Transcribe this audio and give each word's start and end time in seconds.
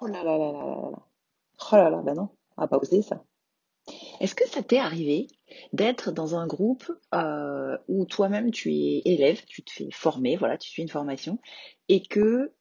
Oh 0.00 0.06
là 0.06 0.22
là 0.22 0.36
là 0.38 0.52
là 0.52 0.62
là 0.62 0.90
là. 0.90 0.98
Oh 1.72 1.76
là 1.76 1.90
là, 1.90 2.02
bah 2.02 2.14
non, 2.14 2.28
on 2.56 2.62
va 2.62 2.68
pas 2.68 2.78
oser 2.78 3.02
ça. 3.02 3.24
Est-ce 4.20 4.34
que 4.34 4.48
ça 4.48 4.62
t'est 4.62 4.78
arrivé 4.78 5.26
d'être 5.72 6.10
dans 6.12 6.36
un 6.36 6.46
groupe 6.46 6.90
euh, 7.14 7.76
où 7.88 8.06
toi-même 8.06 8.50
tu 8.50 8.72
es 8.72 9.02
élève, 9.04 9.44
tu 9.46 9.62
te 9.62 9.70
fais 9.72 9.88
former, 9.92 10.36
voilà, 10.36 10.56
tu 10.58 10.70
suis 10.70 10.82
une 10.82 10.88
formation, 10.88 11.38
et 11.88 12.02
que 12.02 12.52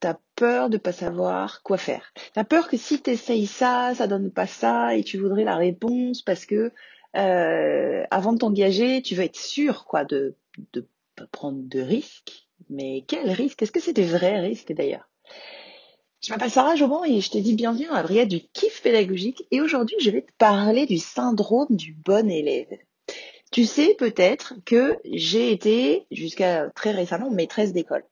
tu 0.00 0.06
as 0.06 0.18
peur 0.36 0.70
de 0.70 0.78
pas 0.78 0.92
savoir 0.92 1.62
quoi 1.62 1.78
faire? 1.78 2.12
Tu 2.32 2.40
as 2.40 2.44
peur 2.44 2.68
que 2.68 2.76
si 2.76 3.00
tu 3.02 3.10
essayes 3.10 3.46
ça, 3.46 3.94
ça 3.94 4.06
donne 4.06 4.30
pas 4.30 4.46
ça, 4.46 4.96
et 4.96 5.04
tu 5.04 5.18
voudrais 5.18 5.44
la 5.44 5.56
réponse 5.56 6.22
parce 6.22 6.46
que 6.46 6.72
euh, 7.16 8.04
avant 8.10 8.32
de 8.32 8.38
t'engager, 8.38 9.02
tu 9.02 9.14
veux 9.14 9.24
être 9.24 9.36
sûr 9.36 9.84
quoi 9.84 10.04
de 10.04 10.36
de 10.72 10.86
prendre 11.32 11.62
de 11.62 11.80
risques? 11.80 12.48
Mais 12.70 13.04
quel 13.06 13.30
risque? 13.30 13.62
Est-ce 13.62 13.72
que 13.72 13.80
c'est 13.80 13.92
des 13.92 14.04
vrais 14.04 14.40
risques 14.40 14.72
d'ailleurs? 14.72 15.08
Je 16.24 16.32
m'appelle 16.32 16.50
Sarah 16.50 16.74
Jobon 16.74 17.04
et 17.04 17.20
je 17.20 17.30
te 17.30 17.36
dis 17.36 17.54
bienvenue 17.54 17.86
dans 17.86 17.94
la 17.94 18.02
brigade 18.02 18.28
du 18.28 18.40
kiff 18.40 18.82
pédagogique 18.82 19.46
et 19.50 19.60
aujourd'hui 19.60 19.96
je 20.00 20.10
vais 20.10 20.22
te 20.22 20.32
parler 20.38 20.86
du 20.86 20.96
syndrome 20.96 21.66
du 21.68 21.92
bon 21.92 22.30
élève. 22.30 22.78
Tu 23.52 23.66
sais 23.66 23.94
peut-être 23.98 24.54
que 24.64 24.96
j'ai 25.04 25.52
été 25.52 26.06
jusqu'à 26.10 26.70
très 26.70 26.92
récemment 26.92 27.30
maîtresse 27.30 27.74
d'école. 27.74 28.04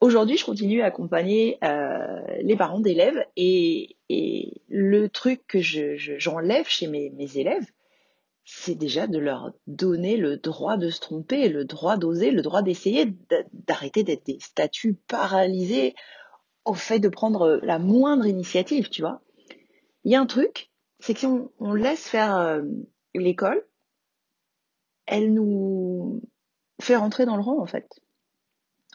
Aujourd'hui 0.00 0.38
je 0.38 0.44
continue 0.46 0.80
à 0.80 0.86
accompagner 0.86 1.58
euh, 1.62 2.22
les 2.40 2.56
parents 2.56 2.80
d'élèves 2.80 3.22
et, 3.36 3.96
le 4.70 5.08
truc 5.08 5.46
que 5.46 5.60
j'enlève 5.60 6.64
je, 6.64 6.70
chez 6.70 6.86
mes, 6.86 7.10
mes 7.10 7.36
élèves 7.36 7.66
c'est 8.46 8.74
déjà 8.74 9.06
de 9.06 9.18
leur 9.18 9.52
donner 9.66 10.16
le 10.16 10.38
droit 10.38 10.76
de 10.76 10.88
se 10.90 11.00
tromper, 11.00 11.48
le 11.48 11.64
droit 11.64 11.96
d'oser, 11.96 12.30
le 12.30 12.42
droit 12.42 12.62
d'essayer, 12.62 13.14
d'arrêter 13.52 14.02
d'être 14.02 14.26
des 14.26 14.38
statues 14.40 14.94
paralysées 15.08 15.94
au 16.64 16.74
fait 16.74 16.98
de 16.98 17.08
prendre 17.08 17.60
la 17.62 17.78
moindre 17.78 18.26
initiative, 18.26 18.88
tu 18.88 19.02
vois. 19.02 19.20
Il 20.04 20.12
y 20.12 20.14
a 20.14 20.20
un 20.20 20.26
truc, 20.26 20.70
c'est 21.00 21.14
que 21.14 21.20
si 21.20 21.26
on, 21.26 21.74
laisse 21.74 22.08
faire 22.08 22.36
euh, 22.36 22.62
l'école, 23.14 23.66
elle 25.06 25.32
nous 25.32 26.22
fait 26.80 26.96
rentrer 26.96 27.26
dans 27.26 27.36
le 27.36 27.42
rang, 27.42 27.60
en 27.60 27.66
fait. 27.66 27.88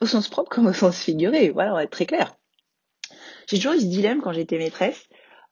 Au 0.00 0.06
sens 0.06 0.28
propre 0.28 0.50
comme 0.50 0.66
au 0.66 0.72
sens 0.72 0.98
figuré, 0.98 1.50
voilà, 1.50 1.72
on 1.72 1.76
va 1.76 1.84
être 1.84 1.90
très 1.90 2.06
clair. 2.06 2.36
J'ai 3.46 3.56
toujours 3.56 3.74
eu 3.74 3.80
ce 3.80 3.86
dilemme 3.86 4.20
quand 4.20 4.32
j'étais 4.32 4.58
maîtresse, 4.58 5.08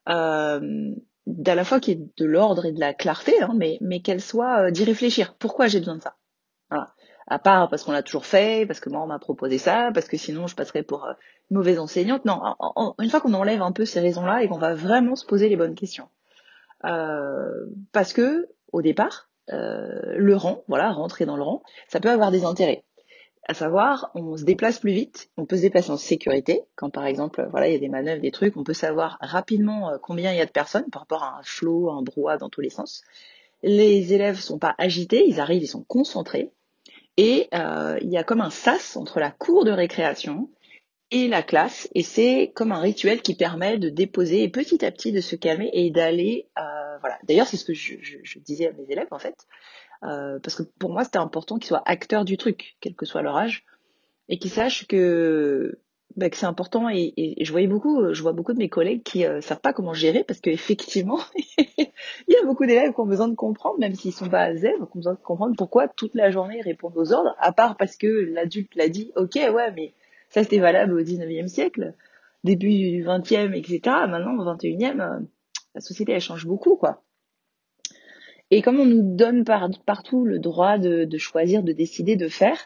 euh, 0.09 0.95
d'à 1.27 1.55
la 1.55 1.65
fois 1.65 1.81
qui 1.81 1.93
est 1.93 2.19
de 2.19 2.25
l'ordre 2.25 2.65
et 2.65 2.73
de 2.73 2.81
la 2.81 2.95
clarté, 2.95 3.41
hein, 3.43 3.57
mais, 3.57 4.01
qu'elle 4.01 4.23
soit 4.23 4.67
euh, 4.67 4.71
d'y 4.71 4.85
réfléchir. 4.85 5.35
Pourquoi 5.39 5.67
j'ai 5.67 5.81
besoin 5.81 5.97
de 5.97 6.03
ça? 6.03 6.17
À 7.29 7.39
part 7.39 7.69
parce 7.69 7.85
qu'on 7.85 7.93
l'a 7.93 8.03
toujours 8.03 8.27
fait, 8.27 8.67
parce 8.67 8.81
que 8.81 8.89
moi 8.89 9.03
on 9.03 9.07
m'a 9.07 9.19
proposé 9.19 9.59
ça, 9.59 9.91
parce 9.93 10.09
que 10.09 10.17
sinon 10.17 10.47
je 10.47 10.55
passerais 10.55 10.83
pour 10.83 11.05
euh, 11.05 11.13
mauvaise 11.51 11.79
enseignante. 11.79 12.25
Non, 12.25 12.41
une 12.99 13.11
fois 13.11 13.21
qu'on 13.21 13.35
enlève 13.35 13.63
un 13.63 13.73
peu 13.73 13.85
ces 13.85 14.01
raisons-là 14.01 14.43
et 14.43 14.49
qu'on 14.49 14.59
va 14.59 14.75
vraiment 14.75 15.15
se 15.15 15.27
poser 15.27 15.49
les 15.49 15.57
bonnes 15.57 15.75
questions. 15.75 16.09
Euh, 16.85 17.67
parce 17.93 18.13
que 18.13 18.49
au 18.73 18.83
départ, 18.83 19.31
euh, 19.53 20.15
le 20.17 20.37
rang, 20.37 20.65
voilà, 20.69 20.91
rentrer 20.91 21.27
dans 21.27 21.37
le 21.37 21.43
rang, 21.43 21.63
ça 21.89 22.01
peut 22.01 22.11
avoir 22.11 22.31
des 22.31 22.45
intérêts. 22.45 22.85
À 23.51 23.55
savoir, 23.55 24.11
on 24.15 24.37
se 24.37 24.45
déplace 24.45 24.79
plus 24.79 24.93
vite, 24.93 25.31
on 25.39 25.47
peut 25.47 25.57
se 25.57 25.63
déplacer 25.63 25.91
en 25.91 25.97
sécurité. 25.97 26.65
Quand 26.77 26.91
par 26.91 27.07
exemple, 27.07 27.47
voilà, 27.51 27.69
il 27.69 27.73
y 27.73 27.77
a 27.77 27.79
des 27.79 27.89
manœuvres, 27.89 28.21
des 28.21 28.31
trucs, 28.31 28.57
on 28.57 28.65
peut 28.65 28.75
savoir 28.75 29.17
rapidement 29.21 29.93
combien 30.03 30.33
il 30.33 30.39
y 30.39 30.43
a 30.43 30.47
de 30.47 30.51
personnes 30.51 30.91
par 30.91 31.03
rapport 31.03 31.23
à 31.23 31.39
un 31.39 31.43
flot, 31.43 31.91
un 31.91 32.03
brouhaha 32.03 32.37
dans 32.37 32.51
tous 32.51 32.61
les 32.61 32.69
sens. 32.69 33.03
Les 33.63 34.13
élèves 34.13 34.39
sont 34.39 34.59
pas 34.59 34.75
agités, 34.79 35.27
ils 35.27 35.41
arrivent, 35.41 35.63
ils 35.63 35.67
sont 35.67 35.83
concentrés. 35.83 36.53
Et 37.19 37.49
euh, 37.53 37.99
il 38.01 38.11
y 38.11 38.17
a 38.17 38.23
comme 38.23 38.41
un 38.41 38.49
sas 38.49 38.97
entre 38.97 39.19
la 39.19 39.33
cour 39.33 39.65
de 39.65 39.73
récréation 39.73 40.49
et 41.11 41.27
la 41.27 41.43
classe, 41.43 41.89
et 41.95 42.05
c'est 42.05 42.53
comme 42.55 42.71
un 42.71 42.79
rituel 42.79 43.23
qui 43.23 43.35
permet 43.35 43.77
de 43.77 43.89
déposer 43.89 44.45
et 44.45 44.49
petit 44.49 44.85
à 44.85 44.93
petit 44.93 45.11
de 45.11 45.21
se 45.21 45.35
calmer 45.35 45.69
et 45.73 45.91
d'aller, 45.91 46.49
euh, 46.59 46.99
voilà. 47.01 47.19
D'ailleurs, 47.25 47.49
c'est 47.49 47.57
ce 47.57 47.65
que 47.65 47.75
je, 47.75 47.95
je, 48.01 48.19
je, 48.23 48.39
disais 48.39 48.69
à 48.69 48.73
mes 48.73 48.85
élèves 48.89 49.09
en 49.11 49.19
fait, 49.19 49.35
euh, 50.05 50.39
parce 50.39 50.55
que 50.55 50.63
pour 50.63 50.91
moi 50.91 51.03
c'était 51.03 51.19
important 51.19 51.59
qu'ils 51.59 51.67
soient 51.67 51.83
acteurs 51.87 52.25
du 52.25 52.37
truc, 52.37 52.77
quel 52.81 52.95
que 52.95 53.05
soit 53.05 53.23
leur 53.23 53.37
âge, 53.37 53.65
et 54.29 54.39
qu'ils 54.39 54.53
sachent 54.53 54.87
que 54.87 55.81
bah, 56.19 56.31
que 56.31 56.37
c'est 56.37 56.47
important 56.47 56.89
et, 56.91 57.37
je 57.41 57.51
voyais 57.53 57.69
beaucoup, 57.69 58.13
je 58.13 58.23
vois 58.23 58.33
beaucoup 58.33 58.53
de 58.53 58.59
mes 58.59 58.69
collègues 58.69 59.05
qui 59.05 59.25
euh, 59.25 59.41
savent 59.41 59.61
pas 59.61 59.73
comment 59.73 59.95
gérer 59.95 60.25
parce 60.25 60.41
qu'effectivement, 60.41 61.21
il 61.59 61.89
y 62.29 62.37
a 62.37 62.45
beaucoup 62.45 62.67
d'élèves 62.67 62.93
qui 62.93 63.01
ont 63.01 63.07
besoin 63.07 63.29
de 63.29 63.37
comprendre, 63.37 63.79
même 63.79 63.95
s'ils 63.95 64.13
sont 64.13 64.29
pas 64.29 64.43
à 64.43 64.55
zèbre, 64.57 64.91
qui 64.91 64.97
ont 64.97 65.01
besoin 65.01 65.15
de 65.15 65.21
comprendre 65.21 65.55
pourquoi 65.57 65.87
toute 65.87 66.15
la 66.17 66.33
journée 66.33 66.59
ils 66.59 66.63
répondent 66.63 66.97
aux 66.97 67.13
ordres, 67.13 67.37
à 67.39 67.53
part 67.53 67.77
parce 67.77 67.97
que 67.97 68.07
l'adulte 68.07 68.75
l'a 68.75 68.89
dit, 68.89 69.13
ok, 69.15 69.37
ouais, 69.37 69.73
mais 69.77 69.95
ça 70.29 70.43
c'était 70.43 70.59
valable 70.59 70.93
au 70.95 71.03
19e 71.03 71.47
siècle, 71.47 71.95
début 72.43 72.69
du 72.69 73.05
20e, 73.05 73.55
etc. 73.55 73.81
Maintenant, 74.09 74.37
au 74.37 74.45
21e, 74.45 75.01
euh, 75.01 75.21
la 75.77 75.81
société 75.81 76.13
elle 76.13 76.21
change 76.21 76.47
beaucoup, 76.47 76.75
quoi. 76.75 77.05
Et 78.51 78.61
comme 78.61 78.81
on 78.81 78.87
nous 78.87 79.15
donne 79.15 79.45
par, 79.45 79.71
partout 79.87 80.25
le 80.25 80.41
droit 80.41 80.79
de 80.79 81.19
choisir, 81.19 81.63
de 81.63 81.73
décider, 81.73 82.17
de 82.17 82.29
faire, 82.29 82.59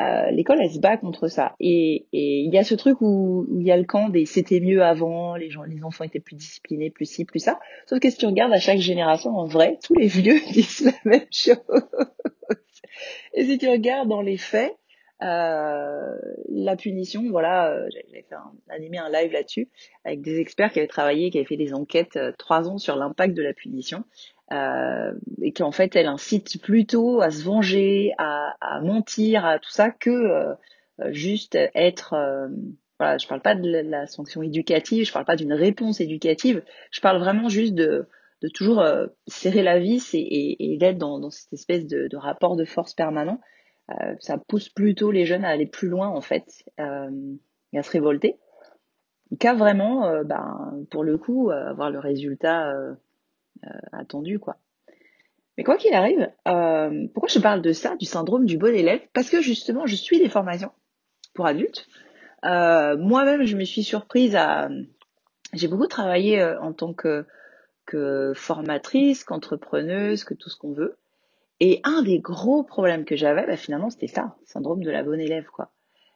euh, 0.00 0.30
l'école 0.30 0.58
elle 0.62 0.70
se 0.70 0.78
bat 0.78 0.96
contre 0.96 1.28
ça. 1.28 1.54
Et 1.60 2.06
il 2.12 2.52
y 2.52 2.58
a 2.58 2.64
ce 2.64 2.74
truc 2.74 3.00
où 3.00 3.46
il 3.58 3.66
y 3.66 3.70
a 3.70 3.76
le 3.76 3.84
camp 3.84 4.08
des 4.08 4.24
c'était 4.24 4.60
mieux 4.60 4.82
avant 4.82 5.36
les 5.36 5.50
gens 5.50 5.62
les 5.62 5.84
enfants 5.84 6.04
étaient 6.04 6.20
plus 6.20 6.36
disciplinés 6.36 6.90
plus 6.90 7.06
ci 7.06 7.24
plus 7.24 7.40
ça. 7.40 7.58
Sauf 7.86 8.00
que 8.00 8.10
si 8.10 8.16
tu 8.16 8.26
regardes 8.26 8.52
à 8.52 8.60
chaque 8.60 8.78
génération 8.78 9.36
en 9.36 9.46
vrai 9.46 9.78
tous 9.82 9.94
les 9.94 10.06
vieux 10.06 10.40
disent 10.52 10.84
la 10.84 11.10
même 11.10 11.26
chose. 11.30 11.58
Et 13.34 13.44
si 13.44 13.58
tu 13.58 13.68
regardes 13.68 14.08
dans 14.08 14.22
les 14.22 14.36
faits 14.36 14.74
euh, 15.22 16.16
la 16.48 16.76
punition, 16.76 17.28
voilà, 17.30 17.70
euh, 17.70 17.86
j'avais 17.92 18.24
animé 18.70 18.96
un 18.96 19.10
live 19.10 19.32
là-dessus 19.32 19.68
avec 20.04 20.22
des 20.22 20.40
experts 20.40 20.72
qui 20.72 20.78
avaient 20.78 20.88
travaillé, 20.88 21.30
qui 21.30 21.36
avaient 21.36 21.46
fait 21.46 21.58
des 21.58 21.74
enquêtes 21.74 22.18
trois 22.38 22.70
ans 22.70 22.78
sur 22.78 22.96
l'impact 22.96 23.34
de 23.34 23.42
la 23.42 23.52
punition 23.52 24.04
euh, 24.52 25.12
et 25.42 25.52
qu'en 25.52 25.72
fait 25.72 25.94
elle 25.96 26.06
incite 26.06 26.60
plutôt 26.62 27.20
à 27.20 27.30
se 27.30 27.42
venger, 27.42 28.12
à, 28.18 28.56
à 28.60 28.80
mentir, 28.80 29.44
à 29.44 29.58
tout 29.58 29.70
ça 29.70 29.90
que 29.90 30.10
euh, 30.10 30.54
juste 31.10 31.56
être 31.74 32.14
voilà, 32.98 33.16
je 33.16 33.26
parle 33.26 33.40
pas 33.40 33.54
de 33.54 33.68
la 33.68 34.06
sanction 34.06 34.42
éducative, 34.42 35.06
je 35.06 35.12
parle 35.12 35.24
pas 35.24 35.36
d'une 35.36 35.54
réponse 35.54 36.00
éducative, 36.00 36.62
je 36.90 37.00
parle 37.00 37.18
vraiment 37.18 37.48
juste 37.48 37.74
de, 37.74 38.06
de 38.42 38.48
toujours 38.48 38.84
serrer 39.26 39.62
la 39.62 39.78
vis 39.78 40.12
et, 40.14 40.18
et, 40.18 40.74
et 40.74 40.76
d'être 40.76 40.98
dans, 40.98 41.18
dans, 41.18 41.30
cette 41.30 41.52
espèce 41.54 41.86
de, 41.86 42.08
de, 42.08 42.16
rapport 42.18 42.56
de 42.56 42.66
force 42.66 42.92
permanent. 42.92 43.40
Euh, 43.90 44.14
ça 44.20 44.38
pousse 44.38 44.68
plutôt 44.68 45.10
les 45.10 45.26
jeunes 45.26 45.44
à 45.44 45.48
aller 45.48 45.66
plus 45.66 45.88
loin 45.88 46.08
en 46.08 46.20
fait 46.20 46.64
euh, 46.78 47.10
et 47.72 47.78
à 47.78 47.82
se 47.82 47.90
révolter 47.90 48.38
qu'à 49.38 49.54
vraiment, 49.54 50.06
euh, 50.06 50.24
ben, 50.24 50.84
pour 50.90 51.04
le 51.04 51.16
coup, 51.16 51.50
avoir 51.50 51.90
le 51.90 52.00
résultat 52.00 52.74
attendu 53.92 54.38
quoi. 54.38 54.56
Mais 55.56 55.64
quoi 55.64 55.76
qu'il 55.76 55.92
arrive, 55.92 56.30
euh, 56.48 57.06
pourquoi 57.12 57.28
je 57.28 57.38
parle 57.38 57.60
de 57.60 57.72
ça, 57.72 57.96
du 57.96 58.06
syndrome 58.06 58.46
du 58.46 58.56
bon 58.56 58.74
élève? 58.74 59.00
Parce 59.12 59.28
que 59.28 59.42
justement, 59.42 59.84
je 59.84 59.94
suis 59.94 60.18
des 60.18 60.28
formations 60.30 60.72
pour 61.34 61.44
adultes. 61.44 61.86
Euh, 62.44 62.96
Moi-même, 62.96 63.44
je 63.44 63.56
me 63.56 63.64
suis 63.64 63.82
surprise 63.82 64.36
à... 64.36 64.70
J'ai 65.52 65.68
beaucoup 65.68 65.88
travaillé 65.88 66.42
en 66.42 66.72
tant 66.72 66.94
que, 66.94 67.26
que 67.84 68.32
formatrice, 68.34 69.24
qu'entrepreneuse, 69.24 70.24
que 70.24 70.32
tout 70.32 70.48
ce 70.48 70.56
qu'on 70.56 70.72
veut. 70.72 70.96
Et 71.58 71.80
un 71.84 72.02
des 72.02 72.20
gros 72.20 72.62
problèmes 72.62 73.04
que 73.04 73.16
j'avais, 73.16 73.46
bah, 73.46 73.56
finalement, 73.56 73.90
c'était 73.90 74.06
ça, 74.06 74.36
syndrome 74.44 74.82
de 74.82 74.90
la 74.90 75.02
bonne 75.02 75.20
élève, 75.20 75.46
quoi. 75.52 75.72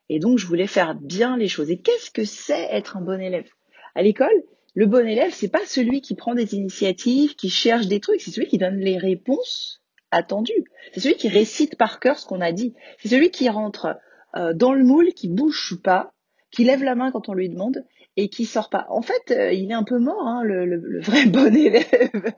Et 0.08 0.20
donc, 0.20 0.38
je 0.38 0.46
voulais 0.46 0.66
faire 0.66 0.94
bien 0.94 1.36
les 1.36 1.48
choses. 1.48 1.70
Et 1.70 1.78
qu'est-ce 1.78 2.10
que 2.10 2.24
c'est 2.24 2.68
être 2.70 2.96
un 2.96 3.00
bon 3.02 3.20
élève? 3.20 3.50
À 3.94 4.02
l'école, 4.02 4.42
le 4.74 4.86
bon 4.86 5.06
élève, 5.06 5.32
c'est 5.32 5.48
pas 5.48 5.64
celui 5.66 6.00
qui 6.00 6.14
prend 6.14 6.34
des 6.34 6.54
initiatives, 6.54 7.36
qui 7.36 7.48
cherche 7.48 7.86
des 7.86 8.00
trucs, 8.00 8.20
c'est 8.20 8.32
celui 8.32 8.48
qui 8.48 8.58
donne 8.58 8.78
les 8.78 8.98
réponses 8.98 9.82
attendues. 10.10 10.64
C'est 10.92 11.00
celui 11.00 11.14
qui 11.14 11.28
récite 11.28 11.76
par 11.76 12.00
cœur 12.00 12.18
ce 12.18 12.26
qu'on 12.26 12.40
a 12.40 12.52
dit. 12.52 12.74
C'est 12.98 13.08
celui 13.08 13.30
qui 13.30 13.48
rentre 13.48 13.96
euh, 14.36 14.52
dans 14.52 14.72
le 14.72 14.84
moule, 14.84 15.12
qui 15.14 15.28
bouge 15.28 15.80
pas, 15.82 16.12
qui 16.50 16.64
lève 16.64 16.82
la 16.82 16.96
main 16.96 17.12
quand 17.12 17.28
on 17.28 17.34
lui 17.34 17.48
demande 17.48 17.84
et 18.16 18.28
qui 18.28 18.46
sort 18.46 18.68
pas. 18.68 18.86
En 18.90 19.02
fait, 19.02 19.30
euh, 19.30 19.52
il 19.52 19.70
est 19.70 19.74
un 19.74 19.84
peu 19.84 19.98
mort, 19.98 20.26
hein, 20.26 20.42
le, 20.42 20.66
le, 20.66 20.76
le, 20.76 21.00
vrai 21.00 21.26
bon 21.26 21.54
élève. 21.54 22.34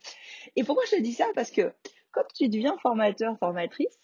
Et 0.56 0.64
pourquoi 0.64 0.84
je 0.90 0.96
te 0.96 1.02
dis 1.02 1.12
ça? 1.12 1.26
Parce 1.34 1.50
que 1.50 1.72
quand 2.12 2.24
tu 2.34 2.48
deviens 2.48 2.76
formateur, 2.82 3.38
formatrice, 3.38 3.98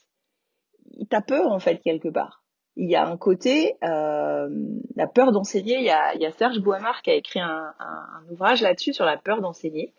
t'as 1.11 1.23
peur 1.23 1.51
en 1.53 1.59
fait 1.59 1.81
quelque 1.83 2.09
part. 2.09 2.42
Il 2.77 2.91
y 2.91 2.97
a 2.97 3.07
un 3.07 3.17
côté, 3.17 3.77
euh, 3.85 4.49
la 4.97 5.07
peur 5.07 5.33
d'enseigner. 5.33 5.77
Il 5.79 5.85
y 5.85 5.91
a, 5.91 6.15
il 6.15 6.23
y 6.23 6.27
a 6.27 6.33
Serge 6.33 6.61
Boimard 6.61 7.03
qui 7.03 7.11
a 7.11 7.15
écrit 7.15 7.41
un, 7.41 7.75
un, 7.79 8.07
un 8.19 8.33
ouvrage 8.33 8.63
là-dessus 8.63 8.95
sur 8.95 9.05
la 9.05 9.17
peur 9.17 9.41
d'enseigner. 9.43 9.93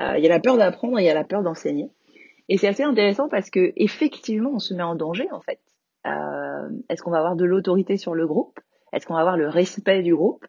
Euh, 0.00 0.16
il 0.16 0.22
y 0.22 0.26
a 0.26 0.30
la 0.30 0.40
peur 0.40 0.56
d'apprendre 0.56 0.98
il 1.00 1.04
y 1.04 1.08
a 1.08 1.14
la 1.14 1.24
peur 1.24 1.42
d'enseigner. 1.42 1.90
Et 2.48 2.56
c'est 2.56 2.68
assez 2.68 2.82
intéressant 2.82 3.28
parce 3.28 3.50
que 3.50 3.72
effectivement, 3.76 4.50
on 4.54 4.58
se 4.58 4.74
met 4.74 4.82
en 4.82 4.94
danger 4.94 5.28
en 5.32 5.40
fait. 5.40 5.60
Euh, 6.06 6.68
Est-ce 6.88 7.02
qu'on 7.02 7.10
va 7.10 7.18
avoir 7.18 7.36
de 7.36 7.44
l'autorité 7.44 7.96
sur 7.96 8.14
le 8.14 8.26
groupe? 8.26 8.58
Est-ce 8.92 9.06
qu'on 9.06 9.14
va 9.14 9.20
avoir 9.20 9.36
le 9.36 9.48
respect 9.48 10.02
du 10.02 10.14
groupe? 10.14 10.44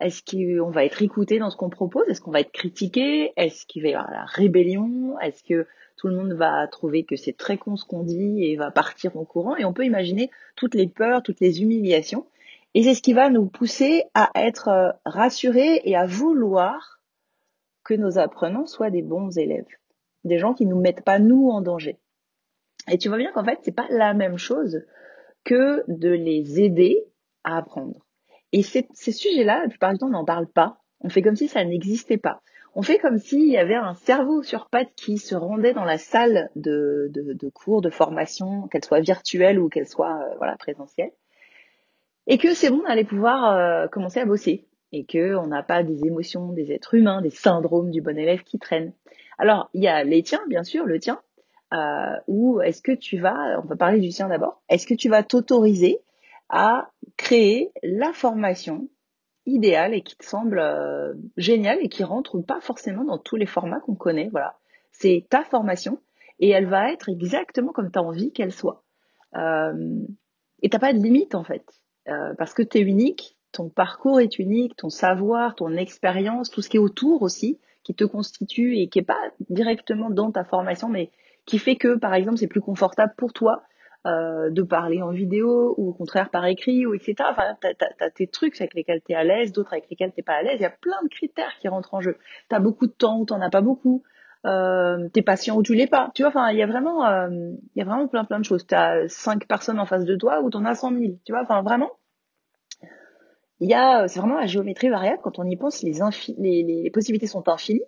Est-ce 0.00 0.22
qu'on 0.22 0.70
va 0.70 0.84
être 0.84 1.02
écouté 1.02 1.38
dans 1.38 1.50
ce 1.50 1.56
qu'on 1.56 1.70
propose? 1.70 2.04
Est-ce 2.08 2.20
qu'on 2.20 2.30
va 2.30 2.40
être 2.40 2.52
critiqué? 2.52 3.32
Est-ce 3.36 3.66
qu'il 3.66 3.82
va 3.82 3.88
y 3.88 3.94
avoir 3.94 4.10
la 4.10 4.24
rébellion? 4.24 5.18
Est-ce 5.20 5.42
que 5.42 5.66
tout 6.00 6.08
le 6.08 6.16
monde 6.16 6.32
va 6.32 6.66
trouver 6.66 7.04
que 7.04 7.14
c'est 7.14 7.36
très 7.36 7.58
con 7.58 7.76
ce 7.76 7.84
qu'on 7.84 8.02
dit 8.02 8.42
et 8.42 8.56
va 8.56 8.70
partir 8.70 9.18
en 9.18 9.26
courant. 9.26 9.54
Et 9.56 9.66
on 9.66 9.74
peut 9.74 9.84
imaginer 9.84 10.30
toutes 10.56 10.74
les 10.74 10.88
peurs, 10.88 11.22
toutes 11.22 11.40
les 11.40 11.60
humiliations. 11.60 12.26
Et 12.72 12.82
c'est 12.82 12.94
ce 12.94 13.02
qui 13.02 13.12
va 13.12 13.28
nous 13.28 13.44
pousser 13.44 14.04
à 14.14 14.30
être 14.34 14.68
euh, 14.68 14.92
rassurés 15.04 15.82
et 15.84 15.96
à 15.96 16.06
vouloir 16.06 17.02
que 17.84 17.92
nos 17.92 18.16
apprenants 18.16 18.64
soient 18.64 18.88
des 18.88 19.02
bons 19.02 19.36
élèves, 19.36 19.66
des 20.24 20.38
gens 20.38 20.54
qui 20.54 20.64
nous 20.64 20.80
mettent 20.80 21.04
pas 21.04 21.18
nous 21.18 21.50
en 21.50 21.60
danger. 21.60 21.98
Et 22.90 22.96
tu 22.96 23.08
vois 23.08 23.18
bien 23.18 23.32
qu'en 23.32 23.44
fait, 23.44 23.58
c'est 23.62 23.74
pas 23.74 23.88
la 23.90 24.14
même 24.14 24.38
chose 24.38 24.82
que 25.44 25.84
de 25.86 26.08
les 26.08 26.62
aider 26.62 27.04
à 27.44 27.58
apprendre. 27.58 28.06
Et 28.52 28.62
ces, 28.62 28.88
sujets-là, 28.94 29.64
la 29.64 29.68
plupart 29.68 29.92
du 29.92 29.98
temps, 29.98 30.06
on 30.06 30.10
n'en 30.10 30.24
parle 30.24 30.46
pas. 30.46 30.80
On 31.00 31.10
fait 31.10 31.20
comme 31.20 31.36
si 31.36 31.46
ça 31.46 31.62
n'existait 31.62 32.16
pas. 32.16 32.40
On 32.74 32.82
fait 32.82 32.98
comme 32.98 33.18
s'il 33.18 33.48
y 33.48 33.56
avait 33.56 33.74
un 33.74 33.94
cerveau 33.94 34.42
sur 34.42 34.68
pattes 34.68 34.94
qui 34.94 35.18
se 35.18 35.34
rendait 35.34 35.72
dans 35.72 35.84
la 35.84 35.98
salle 35.98 36.50
de, 36.54 37.10
cours, 37.52 37.82
de 37.82 37.90
formation, 37.90 38.68
qu'elle 38.68 38.84
soit 38.84 39.00
virtuelle 39.00 39.58
ou 39.58 39.68
qu'elle 39.68 39.88
soit 39.88 40.20
euh, 40.40 40.56
présentielle, 40.56 41.10
et 42.28 42.38
que 42.38 42.54
c'est 42.54 42.70
bon 42.70 42.82
d'aller 42.86 43.04
pouvoir 43.04 43.56
euh, 43.56 43.88
commencer 43.88 44.20
à 44.20 44.24
bosser, 44.24 44.68
et 44.92 45.04
que 45.04 45.34
on 45.34 45.48
n'a 45.48 45.64
pas 45.64 45.82
des 45.82 46.04
émotions 46.06 46.52
des 46.52 46.72
êtres 46.72 46.94
humains, 46.94 47.22
des 47.22 47.30
syndromes 47.30 47.90
du 47.90 48.02
bon 48.02 48.16
élève 48.16 48.44
qui 48.44 48.58
traînent. 48.60 48.92
Alors 49.36 49.68
il 49.74 49.82
y 49.82 49.88
a 49.88 50.04
les 50.04 50.22
tiens, 50.22 50.42
bien 50.48 50.62
sûr, 50.62 50.86
le 50.86 51.00
tien, 51.00 51.20
euh, 51.74 52.16
ou 52.28 52.60
est-ce 52.60 52.82
que 52.82 52.92
tu 52.92 53.18
vas, 53.18 53.60
on 53.62 53.66
va 53.66 53.76
parler 53.76 53.98
du 53.98 54.10
tien 54.10 54.28
d'abord, 54.28 54.62
est-ce 54.68 54.86
que 54.86 54.94
tu 54.94 55.08
vas 55.08 55.24
t'autoriser 55.24 55.98
à 56.48 56.90
créer 57.16 57.72
la 57.82 58.12
formation 58.12 58.88
idéale 59.46 59.94
et 59.94 60.02
qui 60.02 60.16
te 60.16 60.24
semble 60.24 60.58
euh, 60.58 61.14
géniale 61.36 61.78
et 61.80 61.88
qui 61.88 62.04
rentre 62.04 62.40
pas 62.40 62.60
forcément 62.60 63.04
dans 63.04 63.18
tous 63.18 63.36
les 63.36 63.46
formats 63.46 63.80
qu'on 63.80 63.94
connaît. 63.94 64.28
Voilà, 64.30 64.56
c'est 64.92 65.26
ta 65.28 65.42
formation 65.44 65.98
et 66.38 66.50
elle 66.50 66.66
va 66.66 66.92
être 66.92 67.08
exactement 67.08 67.72
comme 67.72 67.90
tu 67.90 67.98
as 67.98 68.02
envie 68.02 68.32
qu'elle 68.32 68.52
soit. 68.52 68.82
Euh, 69.36 70.00
et 70.62 70.68
t'as 70.68 70.78
pas 70.78 70.92
de 70.92 70.98
limite 70.98 71.34
en 71.34 71.44
fait, 71.44 71.64
euh, 72.08 72.34
parce 72.36 72.54
que 72.54 72.62
tu 72.62 72.78
es 72.78 72.80
unique, 72.82 73.36
ton 73.52 73.68
parcours 73.68 74.20
est 74.20 74.38
unique, 74.38 74.76
ton 74.76 74.90
savoir, 74.90 75.54
ton 75.54 75.76
expérience, 75.76 76.50
tout 76.50 76.62
ce 76.62 76.68
qui 76.68 76.76
est 76.76 76.80
autour 76.80 77.22
aussi, 77.22 77.58
qui 77.82 77.94
te 77.94 78.04
constitue 78.04 78.76
et 78.76 78.88
qui 78.88 78.98
est 78.98 79.02
pas 79.04 79.20
directement 79.48 80.10
dans 80.10 80.30
ta 80.30 80.44
formation, 80.44 80.88
mais 80.88 81.10
qui 81.46 81.58
fait 81.58 81.76
que 81.76 81.96
par 81.96 82.14
exemple 82.14 82.38
c'est 82.38 82.46
plus 82.46 82.60
confortable 82.60 83.14
pour 83.16 83.32
toi 83.32 83.62
euh, 84.06 84.48
de 84.48 84.62
parler 84.62 85.02
en 85.02 85.10
vidéo 85.10 85.74
ou 85.76 85.90
au 85.90 85.92
contraire 85.92 86.30
par 86.30 86.46
écrit 86.46 86.86
ou 86.86 86.94
etc. 86.94 87.16
Enfin, 87.30 87.54
t'as, 87.60 87.86
as, 88.00 88.10
tes 88.10 88.26
trucs 88.26 88.58
avec 88.60 88.72
lesquels 88.72 89.02
tu 89.04 89.12
es 89.12 89.14
à 89.14 89.24
l'aise, 89.24 89.52
d'autres 89.52 89.74
avec 89.74 89.90
lesquels 89.90 90.12
t'es 90.12 90.22
pas 90.22 90.34
à 90.34 90.42
l'aise. 90.42 90.56
Il 90.56 90.62
y 90.62 90.66
a 90.66 90.70
plein 90.70 91.02
de 91.02 91.08
critères 91.08 91.52
qui 91.60 91.68
rentrent 91.68 91.92
en 91.92 92.00
jeu. 92.00 92.16
Tu 92.48 92.56
as 92.56 92.60
beaucoup 92.60 92.86
de 92.86 92.92
temps 92.92 93.20
ou 93.20 93.26
t'en 93.26 93.42
as 93.42 93.50
pas 93.50 93.60
beaucoup. 93.60 94.02
Euh, 94.46 95.10
t'es 95.12 95.20
patient 95.20 95.56
ou 95.56 95.62
tu 95.62 95.74
l'es 95.74 95.86
pas. 95.86 96.10
Tu 96.14 96.22
vois, 96.22 96.30
enfin, 96.30 96.50
il 96.50 96.56
y 96.56 96.62
a 96.62 96.66
vraiment, 96.66 97.06
euh, 97.06 97.28
il 97.74 97.78
y 97.78 97.82
a 97.82 97.84
vraiment 97.84 98.08
plein 98.08 98.24
plein 98.24 98.38
de 98.38 98.44
choses. 98.44 98.66
Tu 98.66 98.74
as 98.74 99.06
cinq 99.08 99.46
personnes 99.46 99.78
en 99.78 99.84
face 99.84 100.06
de 100.06 100.16
toi 100.16 100.40
ou 100.40 100.48
t'en 100.48 100.64
as 100.64 100.76
cent 100.76 100.90
mille. 100.90 101.18
Tu 101.26 101.32
vois, 101.32 101.42
enfin, 101.42 101.62
vraiment. 101.62 101.90
Il 103.60 103.68
y 103.68 103.74
a, 103.74 104.08
c'est 104.08 104.20
vraiment 104.20 104.38
la 104.38 104.46
géométrie 104.46 104.88
variable. 104.88 105.20
Quand 105.22 105.38
on 105.38 105.44
y 105.44 105.56
pense, 105.56 105.82
les, 105.82 105.98
les, 106.38 106.62
les 106.62 106.90
possibilités 106.90 107.26
sont 107.26 107.46
infinies. 107.50 107.82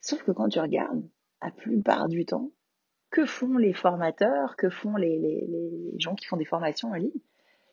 Sauf 0.00 0.24
que 0.24 0.32
quand 0.32 0.48
tu 0.48 0.58
regardes, 0.58 1.04
la 1.40 1.52
plupart 1.52 2.08
du 2.08 2.24
temps, 2.24 2.50
que 3.10 3.26
font 3.26 3.56
les 3.58 3.72
formateurs, 3.72 4.56
que 4.56 4.70
font 4.70 4.96
les, 4.96 5.92
gens 5.98 6.14
qui 6.14 6.26
font 6.26 6.36
des 6.36 6.44
formations 6.44 6.90
en 6.90 6.94
ligne 6.94 7.20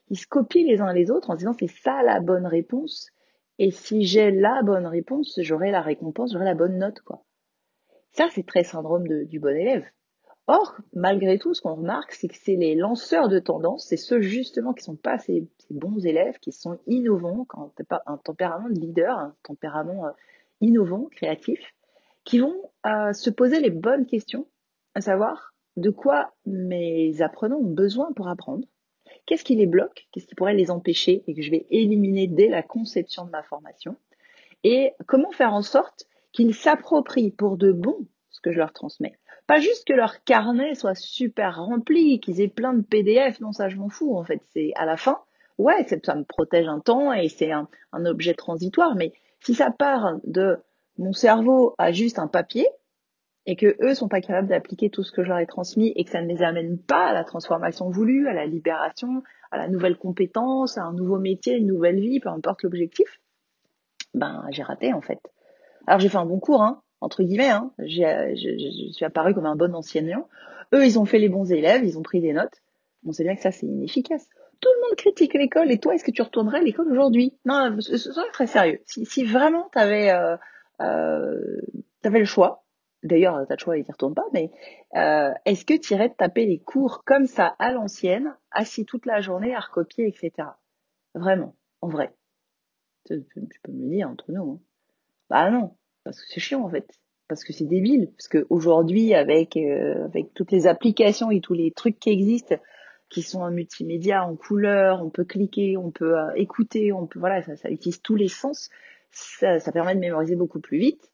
Ils 0.10 0.18
se 0.18 0.28
copient 0.28 0.66
les 0.66 0.82
uns 0.82 0.94
les 0.94 1.12
autres 1.12 1.30
en 1.30 1.36
disant 1.36 1.54
c'est 1.60 1.68
ça 1.68 2.02
la 2.04 2.20
bonne 2.20 2.48
réponse. 2.48 3.12
Et 3.60 3.72
si 3.72 4.04
j'ai 4.04 4.32
la 4.32 4.62
bonne 4.64 4.86
réponse, 4.86 5.40
j'aurai 5.42 5.72
la 5.72 5.82
récompense, 5.82 6.34
j'aurai 6.34 6.46
la 6.46 6.54
bonne 6.54 6.78
note, 6.78 7.02
quoi. 7.02 7.24
Ça, 8.12 8.28
c'est 8.34 8.46
très 8.46 8.64
syndrome 8.64 9.08
du 9.26 9.40
bon 9.40 9.56
élève. 9.56 9.86
Or, 10.48 10.78
malgré 10.94 11.38
tout, 11.38 11.54
ce 11.54 11.62
qu'on 11.62 11.76
remarque, 11.76 12.14
c'est 12.14 12.30
que 12.30 12.38
c'est 12.38 12.56
les 12.56 12.74
lanceurs 12.74 13.28
de 13.28 13.38
tendance, 13.38 13.86
c'est 13.88 13.98
ceux 13.98 14.22
justement 14.22 14.74
qui 14.74 14.84
sont 14.84 14.96
pas 14.96 15.20
ces, 15.20 15.46
bons 15.70 16.06
élèves, 16.06 16.40
qui 16.40 16.54
sont 16.54 16.80
innovants, 16.88 17.46
quand 17.50 17.74
pas 17.90 18.02
un 18.06 18.18
tempérament 18.18 18.70
de 18.70 18.80
leader, 18.80 19.18
un 19.18 19.36
tempérament 19.44 20.06
euh, 20.06 20.12
innovant, 20.62 21.10
créatif, 21.12 21.60
qui 22.24 22.40
vont 22.40 22.56
euh, 22.86 23.12
se 23.12 23.30
poser 23.30 23.60
les 23.60 23.72
bonnes 23.72 24.06
questions 24.06 24.48
à 24.98 25.02
savoir 25.02 25.54
de 25.76 25.92
quoi 25.92 26.34
mes 26.48 27.22
apprenants 27.22 27.60
ont 27.60 27.72
besoin 27.72 28.12
pour 28.14 28.30
apprendre, 28.30 28.68
qu'est-ce 29.28 29.44
qui 29.44 29.56
les 29.56 29.68
bloque, 29.68 30.08
qu'est-ce 30.12 30.26
qui 30.26 30.34
pourrait 30.34 30.56
les 30.56 30.72
empêcher 30.72 31.24
et 31.28 31.36
que 31.36 31.44
je 31.44 31.52
vais 31.52 31.68
éliminer 31.70 32.26
dès 32.26 32.48
la 32.48 32.64
conception 32.64 33.24
de 33.24 33.30
ma 33.30 33.44
formation, 33.44 33.96
et 34.64 34.94
comment 35.06 35.30
faire 35.30 35.54
en 35.54 35.62
sorte 35.62 36.08
qu'ils 36.32 36.56
s'approprient 36.56 37.30
pour 37.30 37.58
de 37.58 37.72
bon 37.72 38.08
ce 38.32 38.42
que 38.42 38.52
je 38.52 38.58
leur 38.58 38.74
transmets? 38.74 39.20
Pas 39.46 39.60
juste 39.60 39.86
que 39.86 39.94
leur 39.94 40.24
carnet 40.24 40.74
soit 40.74 40.96
super 40.96 41.64
rempli, 41.64 42.20
qu'ils 42.20 42.42
aient 42.42 42.48
plein 42.48 42.74
de 42.74 42.82
PDF, 42.82 43.40
non 43.40 43.52
ça 43.52 43.70
je 43.70 43.78
m'en 43.78 43.90
fous 43.90 44.18
en 44.18 44.24
fait, 44.24 44.42
c'est 44.52 44.72
à 44.78 44.86
la 44.86 44.98
fin, 44.98 45.20
ouais, 45.60 45.86
ça 46.04 46.16
me 46.16 46.24
protège 46.24 46.68
un 46.68 46.80
temps 46.80 47.14
et 47.14 47.30
c'est 47.30 47.52
un, 47.52 47.70
un 47.92 48.06
objet 48.08 48.34
transitoire, 48.34 48.96
mais 48.96 49.14
si 49.42 49.54
ça 49.54 49.70
part 49.70 50.18
de 50.24 50.58
mon 50.98 51.14
cerveau 51.14 51.76
à 51.78 51.92
juste 51.92 52.18
un 52.18 52.28
papier, 52.28 52.68
et 53.48 53.56
que 53.56 53.78
eux 53.82 53.96
sont 53.96 54.10
pas 54.10 54.20
capables 54.20 54.50
d'appliquer 54.50 54.90
tout 54.90 55.04
ce 55.04 55.12
que 55.12 55.24
je 55.24 55.30
leur 55.30 55.40
ai 55.40 55.48
transmis 55.48 55.94
et 55.96 56.04
que 56.04 56.12
ça 56.12 56.22
ne 56.22 56.28
les 56.28 56.44
amène 56.44 56.78
pas 56.78 57.08
à 57.08 57.14
la 57.14 57.24
transformation 57.24 57.90
voulue, 57.90 58.28
à 58.28 58.34
la 58.34 58.46
libération, 58.46 59.24
à 59.52 59.58
la 59.58 59.70
nouvelle 59.70 59.98
compétence, 59.98 60.78
à 60.78 60.84
un 60.84 60.94
nouveau 60.94 61.18
métier, 61.18 61.56
une 61.56 61.68
nouvelle 61.68 62.00
vie, 62.00 62.20
peu 62.20 62.28
importe 62.28 62.64
l'objectif, 62.64 63.22
ben 64.14 64.46
j'ai 64.52 64.64
raté 64.64 64.94
en 64.94 65.02
fait. 65.02 65.20
Alors 65.88 66.02
j'ai 66.02 66.10
fait 66.10 66.18
un 66.18 66.26
bon 66.26 66.40
cours, 66.40 66.62
hein, 66.62 66.82
entre 67.00 67.24
guillemets, 67.24 67.50
hein, 67.50 67.72
je, 67.80 68.92
suis 68.92 69.06
apparu 69.06 69.34
comme 69.34 69.46
un 69.46 69.56
bon 69.56 69.74
enseignant. 69.74 70.28
Eux, 70.74 70.86
ils 70.86 71.00
ont 71.00 71.06
fait 71.06 71.20
les 71.20 71.30
bons 71.30 71.50
élèves, 71.50 71.86
ils 71.86 71.98
ont 71.98 72.04
pris 72.04 72.20
des 72.20 72.34
notes. 72.34 72.62
On 73.06 73.14
sait 73.14 73.24
bien 73.24 73.36
que 73.36 73.42
ça 73.42 73.52
c'est 73.52 73.66
inefficace. 73.66 74.28
Tout 74.60 74.70
le 74.76 74.88
monde 74.88 74.98
critique 74.98 75.34
l'école 75.36 75.72
et 75.72 75.80
toi, 75.80 75.96
est-ce 75.96 76.04
que 76.04 76.12
tu 76.12 76.22
retournerais 76.22 76.58
à 76.58 76.64
l'école 76.64 76.92
aujourd'hui? 76.92 77.34
Non, 77.46 77.78
ce 77.80 77.96
serait 77.98 78.30
très 78.34 78.48
sérieux. 78.48 78.82
Si, 78.86 79.06
si 79.06 79.24
vraiment 79.24 79.70
tu 79.72 79.80
avais, 79.80 80.12
euh, 80.12 80.36
euh, 80.82 81.62
avais 82.04 82.20
le 82.20 82.26
choix, 82.26 82.66
D'ailleurs, 83.04 83.46
t'as 83.48 83.56
le 83.56 83.60
choix, 83.60 83.78
il 83.78 83.86
y 83.88 83.92
retourne 83.92 84.16
pas, 84.16 84.26
mais 84.34 84.50
euh, 84.96 85.32
est-ce 85.46 85.66
que 85.66 85.78
tu 85.78 85.94
irais 85.94 86.14
taper 86.18 86.46
les 86.46 86.60
cours 86.60 87.04
comme 87.06 87.28
ça 87.28 87.56
à 87.60 87.72
l'ancienne, 87.72 88.36
assis 88.52 88.86
toute 88.86 89.06
la 89.06 89.22
journée 89.22 89.54
à 89.54 89.60
recopier, 89.60 90.08
etc. 90.08 90.50
Vraiment, 91.14 91.56
en 91.82 91.90
vrai. 91.90 92.14
Tu, 93.06 93.24
peux 93.64 93.72
me 93.72 93.84
le 93.84 93.90
dire 93.90 94.10
entre 94.10 94.32
nous. 94.32 94.52
Hein. 94.52 94.60
Bah 95.30 95.52
non, 95.52 95.76
parce 96.04 96.20
que 96.20 96.28
c'est 96.28 96.40
chiant 96.40 96.64
en 96.64 96.70
fait. 96.70 96.90
Parce 97.28 97.44
que 97.44 97.54
c'est 97.54 97.66
débile. 97.66 98.12
Parce 98.18 98.30
qu'aujourd'hui, 98.30 99.14
avec, 99.14 99.58
euh, 99.58 100.06
avec 100.06 100.34
toutes 100.34 100.52
les 100.52 100.66
applications 100.66 101.30
et 101.30 101.40
tous 101.40 101.54
les 101.54 101.72
trucs 101.72 102.00
qui 102.00 102.10
existent, 102.10 102.56
qui 103.10 103.22
sont 103.22 103.42
en 103.42 103.52
multimédia, 103.52 104.26
en 104.26 104.36
couleur, 104.36 105.04
on 105.04 105.10
peut 105.10 105.24
cliquer, 105.24 105.78
on 105.78 105.92
peut 105.92 106.18
euh, 106.18 106.32
écouter, 106.36 106.92
on 106.92 107.06
peut, 107.06 107.20
voilà, 107.20 107.44
ça, 107.44 107.56
ça 107.56 107.70
utilise 107.70 108.02
tous 108.02 108.16
les 108.16 108.28
sens. 108.28 108.70
Ça 109.12 109.72
permet 109.72 109.96
de 109.96 110.00
mémoriser 110.00 110.36
beaucoup 110.36 110.60
plus 110.60 110.78
vite 110.78 111.12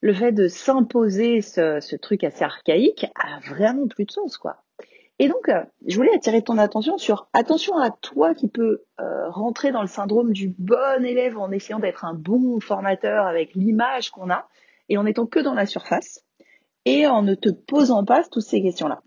le 0.00 0.14
fait 0.14 0.32
de 0.32 0.48
s'imposer 0.48 1.40
ce, 1.40 1.96
truc 1.96 2.24
assez 2.24 2.44
archaïque 2.44 3.06
a 3.14 3.40
vraiment 3.40 3.86
plus 3.86 4.04
de 4.04 4.10
sens, 4.10 4.36
quoi. 4.36 4.62
Et 5.18 5.28
donc, 5.28 5.48
euh, 5.48 5.64
je 5.86 5.96
voulais 5.96 6.14
attirer 6.14 6.42
ton 6.42 6.58
attention 6.58 6.98
sur 6.98 7.28
attention 7.32 7.78
à 7.78 7.90
toi 7.90 8.34
qui 8.34 8.48
peux 8.48 8.84
euh, 9.00 9.30
rentrer 9.30 9.72
dans 9.72 9.80
le 9.80 9.88
syndrome 9.88 10.32
du 10.32 10.54
bon 10.58 11.04
élève 11.04 11.38
en 11.38 11.50
essayant 11.50 11.78
d'être 11.78 12.04
un 12.04 12.12
bon 12.12 12.60
formateur 12.60 13.26
avec 13.26 13.54
l'image 13.54 14.10
qu'on 14.10 14.30
a 14.30 14.46
et 14.90 14.98
en 14.98 15.06
étant 15.06 15.24
que 15.24 15.40
dans 15.40 15.54
la 15.54 15.64
surface 15.64 16.22
et 16.84 17.06
en 17.06 17.22
ne 17.22 17.34
te 17.34 17.48
posant 17.48 18.04
pas 18.04 18.24
toutes 18.30 18.42
ces 18.42 18.62
questions-là. 18.62 19.02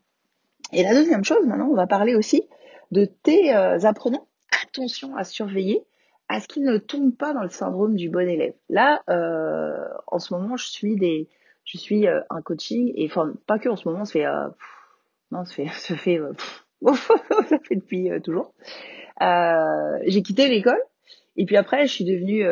Et 0.73 0.81
la 0.81 0.95
deuxième 0.95 1.23
chose, 1.23 1.45
maintenant, 1.45 1.69
on 1.69 1.75
va 1.75 1.85
parler 1.85 2.15
aussi 2.15 2.43
de 2.91 3.05
tes 3.05 3.55
euh, 3.55 3.79
apprenants. 3.83 4.27
Attention 4.63 5.15
à 5.15 5.23
surveiller 5.23 5.83
à 6.29 6.39
ce 6.39 6.47
qu'il 6.47 6.63
ne 6.63 6.77
tombe 6.77 7.15
pas 7.15 7.33
dans 7.33 7.41
le 7.41 7.49
syndrome 7.49 7.95
du 7.95 8.09
bon 8.09 8.29
élève. 8.29 8.53
Là, 8.69 9.01
euh, 9.09 9.83
en 10.07 10.19
ce 10.19 10.33
moment, 10.33 10.55
je 10.57 10.67
suis 10.67 10.95
des, 10.95 11.27
je 11.65 11.77
suis 11.79 12.07
euh, 12.07 12.21
un 12.29 12.41
coaching 12.41 12.93
et 12.95 13.07
enfin 13.07 13.33
pas 13.47 13.57
que 13.57 13.67
en 13.67 13.75
ce 13.75 13.87
moment, 13.87 14.05
ça 14.05 14.13
fait, 14.13 14.25
euh, 14.25 14.47
non, 15.31 15.43
ça 15.43 15.53
fait, 15.53 15.67
ça 15.73 15.95
fait, 15.95 16.19
euh, 16.19 16.33
ça 17.49 17.57
fait 17.67 17.75
depuis 17.75 18.11
euh, 18.11 18.19
toujours. 18.19 18.53
J'ai 19.19 20.21
quitté 20.21 20.47
l'école 20.47 20.81
et 21.35 21.45
puis 21.45 21.57
après, 21.57 21.87
je 21.87 21.91
suis 21.93 22.05
devenue 22.05 22.45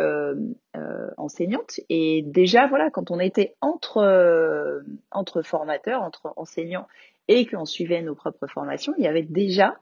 enseignante 1.17 1.79
et 1.89 2.23
déjà 2.23 2.67
voilà, 2.67 2.89
quand 2.89 3.11
on 3.11 3.19
était 3.19 3.55
entre 3.61 4.83
entre 5.11 5.41
formateurs, 5.43 6.01
entre 6.01 6.33
enseignants 6.35 6.87
et 7.27 7.45
qu'on 7.45 7.65
suivait 7.65 8.01
nos 8.01 8.15
propres 8.15 8.47
formations, 8.47 8.93
il 8.97 9.03
y 9.03 9.07
avait 9.07 9.23
déjà 9.23 9.77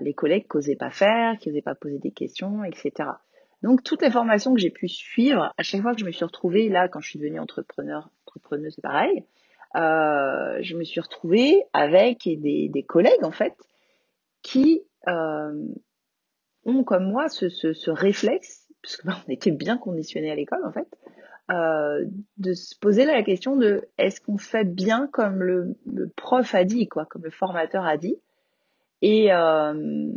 les 0.00 0.14
collègues 0.14 0.46
qu'osaient 0.46 0.76
pas 0.76 0.90
faire, 0.90 1.38
qui 1.38 1.48
n'osaient 1.48 1.62
pas 1.62 1.74
poser 1.74 1.98
des 1.98 2.12
questions, 2.12 2.62
etc. 2.64 3.10
Donc 3.62 3.82
toutes 3.82 4.02
les 4.02 4.10
formations 4.10 4.54
que 4.54 4.60
j'ai 4.60 4.70
pu 4.70 4.88
suivre, 4.88 5.52
à 5.56 5.62
chaque 5.62 5.82
fois 5.82 5.94
que 5.94 6.00
je 6.00 6.04
me 6.04 6.12
suis 6.12 6.24
retrouvée, 6.24 6.68
là 6.68 6.88
quand 6.88 7.00
je 7.00 7.10
suis 7.10 7.18
devenue 7.18 7.40
entrepreneur, 7.40 8.10
entrepreneuse, 8.26 8.74
c'est 8.74 8.82
pareil, 8.82 9.24
euh, 9.74 10.58
je 10.62 10.76
me 10.76 10.84
suis 10.84 11.00
retrouvée 11.00 11.64
avec 11.72 12.22
des, 12.24 12.68
des 12.72 12.82
collègues 12.82 13.24
en 13.24 13.30
fait 13.30 13.54
qui 14.42 14.82
euh, 15.08 15.66
ont 16.64 16.84
comme 16.84 17.10
moi 17.10 17.28
ce, 17.28 17.48
ce, 17.48 17.72
ce 17.72 17.90
réflexe, 17.90 18.68
puisque 18.82 19.04
ben, 19.04 19.16
on 19.26 19.30
était 19.32 19.50
bien 19.50 19.76
conditionnés 19.76 20.30
à 20.30 20.34
l'école 20.34 20.64
en 20.64 20.72
fait, 20.72 20.86
euh, 21.50 22.04
de 22.38 22.52
se 22.54 22.76
poser 22.78 23.04
la 23.04 23.22
question 23.22 23.56
de 23.56 23.88
est-ce 23.98 24.20
qu'on 24.20 24.38
fait 24.38 24.64
bien 24.64 25.08
comme 25.12 25.42
le, 25.42 25.76
le 25.86 26.08
prof 26.08 26.54
a 26.54 26.64
dit, 26.64 26.88
quoi, 26.88 27.06
comme 27.06 27.24
le 27.24 27.30
formateur 27.30 27.84
a 27.84 27.96
dit, 27.96 28.16
et, 29.06 29.32
euh, 29.32 30.10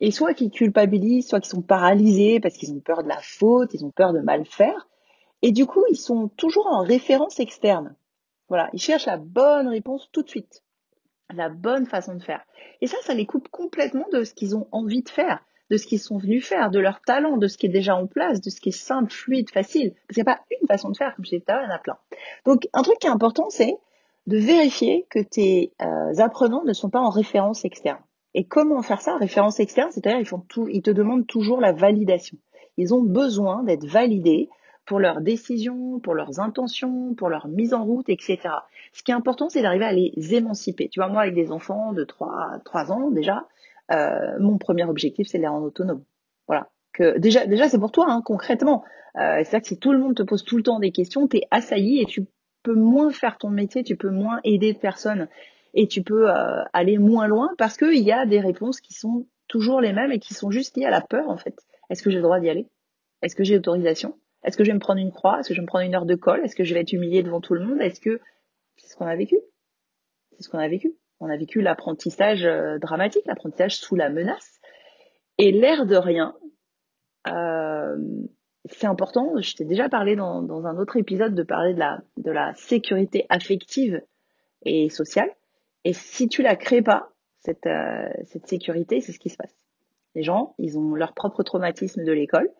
et 0.00 0.10
soit 0.10 0.34
qui 0.34 0.50
culpabilisent, 0.50 1.26
soit 1.26 1.40
qui 1.40 1.48
sont 1.48 1.62
paralysés 1.62 2.38
parce 2.38 2.54
qu'ils 2.58 2.70
ont 2.74 2.80
peur 2.80 3.02
de 3.02 3.08
la 3.08 3.18
faute, 3.22 3.72
ils 3.72 3.82
ont 3.82 3.90
peur 3.90 4.12
de 4.12 4.20
mal 4.20 4.44
faire. 4.44 4.86
Et 5.40 5.52
du 5.52 5.64
coup, 5.64 5.82
ils 5.88 5.96
sont 5.96 6.28
toujours 6.28 6.66
en 6.66 6.82
référence 6.82 7.40
externe. 7.40 7.96
Voilà, 8.48 8.68
ils 8.74 8.80
cherchent 8.80 9.06
la 9.06 9.16
bonne 9.16 9.68
réponse 9.68 10.10
tout 10.12 10.22
de 10.22 10.28
suite, 10.28 10.62
la 11.34 11.48
bonne 11.48 11.86
façon 11.86 12.14
de 12.14 12.22
faire. 12.22 12.44
Et 12.82 12.86
ça, 12.86 12.98
ça 13.00 13.14
les 13.14 13.24
coupe 13.24 13.48
complètement 13.48 14.06
de 14.12 14.22
ce 14.22 14.34
qu'ils 14.34 14.54
ont 14.54 14.68
envie 14.70 15.02
de 15.02 15.08
faire, 15.08 15.40
de 15.70 15.78
ce 15.78 15.86
qu'ils 15.86 16.00
sont 16.00 16.18
venus 16.18 16.46
faire, 16.46 16.70
de 16.70 16.80
leur 16.80 17.00
talent, 17.00 17.38
de 17.38 17.46
ce 17.46 17.56
qui 17.56 17.66
est 17.66 17.70
déjà 17.70 17.96
en 17.96 18.06
place, 18.06 18.42
de 18.42 18.50
ce 18.50 18.60
qui 18.60 18.68
est 18.68 18.72
simple, 18.72 19.10
fluide, 19.10 19.48
facile. 19.48 19.94
Parce 19.94 20.16
qu'il 20.16 20.24
n'y 20.24 20.30
a 20.30 20.34
pas 20.34 20.42
une 20.60 20.66
façon 20.66 20.90
de 20.90 20.96
faire, 20.98 21.14
comme 21.16 21.24
je 21.24 21.30
disais 21.30 21.40
tout 21.40 21.52
à 21.52 21.54
l'heure, 21.54 21.64
il 21.64 21.70
y 21.70 21.72
en 21.72 21.76
a 21.76 21.78
plein. 21.78 21.98
Donc, 22.44 22.68
un 22.74 22.82
truc 22.82 22.98
qui 22.98 23.06
est 23.06 23.10
important, 23.10 23.48
c'est 23.48 23.78
de 24.28 24.36
vérifier 24.36 25.06
que 25.08 25.20
tes 25.20 25.72
euh, 25.80 26.18
apprenants 26.18 26.62
ne 26.64 26.74
sont 26.74 26.90
pas 26.90 27.00
en 27.00 27.08
référence 27.08 27.64
externe. 27.64 27.98
Et 28.34 28.44
comment 28.44 28.82
faire 28.82 29.00
ça 29.00 29.16
Référence 29.16 29.58
externe, 29.58 29.90
c'est-à-dire 29.90 30.20
ils 30.20 30.74
ils 30.74 30.82
te 30.82 30.90
demandent 30.90 31.26
toujours 31.26 31.62
la 31.62 31.72
validation. 31.72 32.36
Ils 32.76 32.92
ont 32.92 33.02
besoin 33.02 33.62
d'être 33.62 33.86
validés 33.86 34.50
pour 34.84 35.00
leurs 35.00 35.22
décisions, 35.22 35.98
pour 36.00 36.14
leurs 36.14 36.40
intentions, 36.40 37.14
pour 37.14 37.30
leur 37.30 37.48
mise 37.48 37.72
en 37.72 37.84
route, 37.84 38.10
etc. 38.10 38.38
Ce 38.92 39.02
qui 39.02 39.12
est 39.12 39.14
important, 39.14 39.48
c'est 39.48 39.62
d'arriver 39.62 39.86
à 39.86 39.92
les 39.92 40.12
émanciper. 40.34 40.90
Tu 40.90 41.00
vois, 41.00 41.08
moi, 41.08 41.22
avec 41.22 41.34
des 41.34 41.50
enfants 41.50 41.94
de 41.94 42.04
3, 42.04 42.60
3 42.66 42.92
ans 42.92 43.10
déjà, 43.10 43.46
euh, 43.90 44.38
mon 44.40 44.58
premier 44.58 44.84
objectif, 44.84 45.26
c'est 45.26 45.38
de 45.38 45.42
les 45.42 45.48
rendre 45.48 45.66
autonomes. 45.66 46.04
Voilà. 46.46 46.68
Que 46.92 47.18
déjà, 47.18 47.46
déjà, 47.46 47.70
c'est 47.70 47.78
pour 47.78 47.92
toi, 47.92 48.06
hein, 48.08 48.20
concrètement. 48.22 48.84
Euh, 49.16 49.38
c'est-à-dire 49.38 49.62
que 49.62 49.68
si 49.68 49.78
tout 49.78 49.92
le 49.92 49.98
monde 49.98 50.14
te 50.14 50.22
pose 50.22 50.44
tout 50.44 50.58
le 50.58 50.62
temps 50.62 50.80
des 50.80 50.92
questions, 50.92 51.26
t'es 51.26 51.42
assailli 51.50 52.02
et 52.02 52.04
tu 52.04 52.26
peux 52.62 52.74
moins 52.74 53.10
faire 53.10 53.38
ton 53.38 53.50
métier, 53.50 53.82
tu 53.82 53.96
peux 53.96 54.10
moins 54.10 54.40
aider 54.44 54.72
de 54.72 54.78
personnes 54.78 55.28
et 55.74 55.86
tu 55.86 56.02
peux 56.02 56.30
euh, 56.30 56.62
aller 56.72 56.98
moins 56.98 57.26
loin 57.26 57.50
parce 57.58 57.76
qu'il 57.76 58.02
y 58.02 58.12
a 58.12 58.26
des 58.26 58.40
réponses 58.40 58.80
qui 58.80 58.94
sont 58.94 59.26
toujours 59.48 59.80
les 59.80 59.92
mêmes 59.92 60.12
et 60.12 60.18
qui 60.18 60.34
sont 60.34 60.50
juste 60.50 60.76
liées 60.76 60.84
à 60.84 60.90
la 60.90 61.00
peur, 61.00 61.28
en 61.28 61.36
fait. 61.36 61.58
Est-ce 61.90 62.02
que 62.02 62.10
j'ai 62.10 62.16
le 62.16 62.22
droit 62.22 62.40
d'y 62.40 62.50
aller? 62.50 62.68
Est-ce 63.22 63.34
que 63.34 63.44
j'ai 63.44 63.54
l'autorisation? 63.54 64.18
Est-ce 64.44 64.56
que 64.56 64.64
je 64.64 64.70
vais 64.70 64.74
me 64.74 64.80
prendre 64.80 65.00
une 65.00 65.12
croix? 65.12 65.40
Est-ce 65.40 65.48
que 65.48 65.54
je 65.54 65.60
vais 65.60 65.64
me 65.64 65.66
prendre 65.66 65.84
une 65.84 65.94
heure 65.94 66.06
de 66.06 66.14
colle? 66.14 66.44
Est-ce 66.44 66.54
que 66.54 66.64
je 66.64 66.74
vais 66.74 66.80
être 66.80 66.92
humiliée 66.92 67.22
devant 67.22 67.40
tout 67.40 67.54
le 67.54 67.64
monde? 67.64 67.80
Est-ce 67.80 68.00
que 68.00 68.20
c'est 68.76 68.88
ce 68.88 68.96
qu'on 68.96 69.06
a 69.06 69.16
vécu 69.16 69.36
C'est 70.32 70.42
ce 70.44 70.48
qu'on 70.48 70.58
a 70.58 70.68
vécu. 70.68 70.94
On 71.20 71.28
a 71.28 71.36
vécu 71.36 71.60
l'apprentissage 71.60 72.44
euh, 72.44 72.78
dramatique, 72.78 73.24
l'apprentissage 73.26 73.76
sous 73.76 73.96
la 73.96 74.08
menace. 74.08 74.60
Et 75.38 75.50
l'air 75.50 75.86
de 75.86 75.96
rien, 75.96 76.36
euh, 77.26 77.96
c'est 78.70 78.86
important. 78.86 79.40
Je 79.40 79.54
t'ai 79.54 79.64
déjà 79.64 79.88
parlé 79.88 80.16
dans, 80.16 80.42
dans, 80.42 80.66
un 80.66 80.78
autre 80.78 80.96
épisode 80.96 81.34
de 81.34 81.42
parler 81.42 81.74
de 81.74 81.78
la, 81.78 82.00
de 82.16 82.30
la 82.30 82.54
sécurité 82.54 83.26
affective 83.28 84.02
et 84.64 84.88
sociale. 84.88 85.30
Et 85.84 85.92
si 85.92 86.28
tu 86.28 86.42
la 86.42 86.56
crées 86.56 86.82
pas, 86.82 87.10
cette, 87.40 87.66
euh, 87.66 88.08
cette 88.24 88.46
sécurité, 88.46 89.00
c'est 89.00 89.12
ce 89.12 89.18
qui 89.18 89.30
se 89.30 89.36
passe. 89.36 89.54
Les 90.14 90.22
gens, 90.22 90.54
ils 90.58 90.78
ont 90.78 90.94
leur 90.94 91.12
propre 91.12 91.42
traumatisme 91.42 92.04
de 92.04 92.12
l'école 92.12 92.50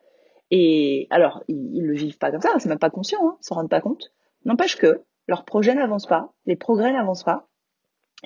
et 0.51 1.07
alors, 1.09 1.43
ils, 1.47 1.85
le 1.85 1.93
vivent 1.93 2.17
pas 2.17 2.31
comme 2.31 2.41
ça, 2.41 2.53
c'est 2.57 2.69
même 2.69 2.79
pas 2.79 2.89
conscient, 2.89 3.19
hein, 3.23 3.37
ils 3.41 3.45
s'en 3.45 3.55
rendent 3.55 3.69
pas 3.69 3.81
compte. 3.81 4.11
N'empêche 4.45 4.77
que 4.77 5.03
leur 5.27 5.45
projet 5.45 5.75
n'avance 5.75 6.07
pas, 6.07 6.33
les 6.45 6.55
progrès 6.55 6.91
n'avancent 6.91 7.23
pas, 7.23 7.47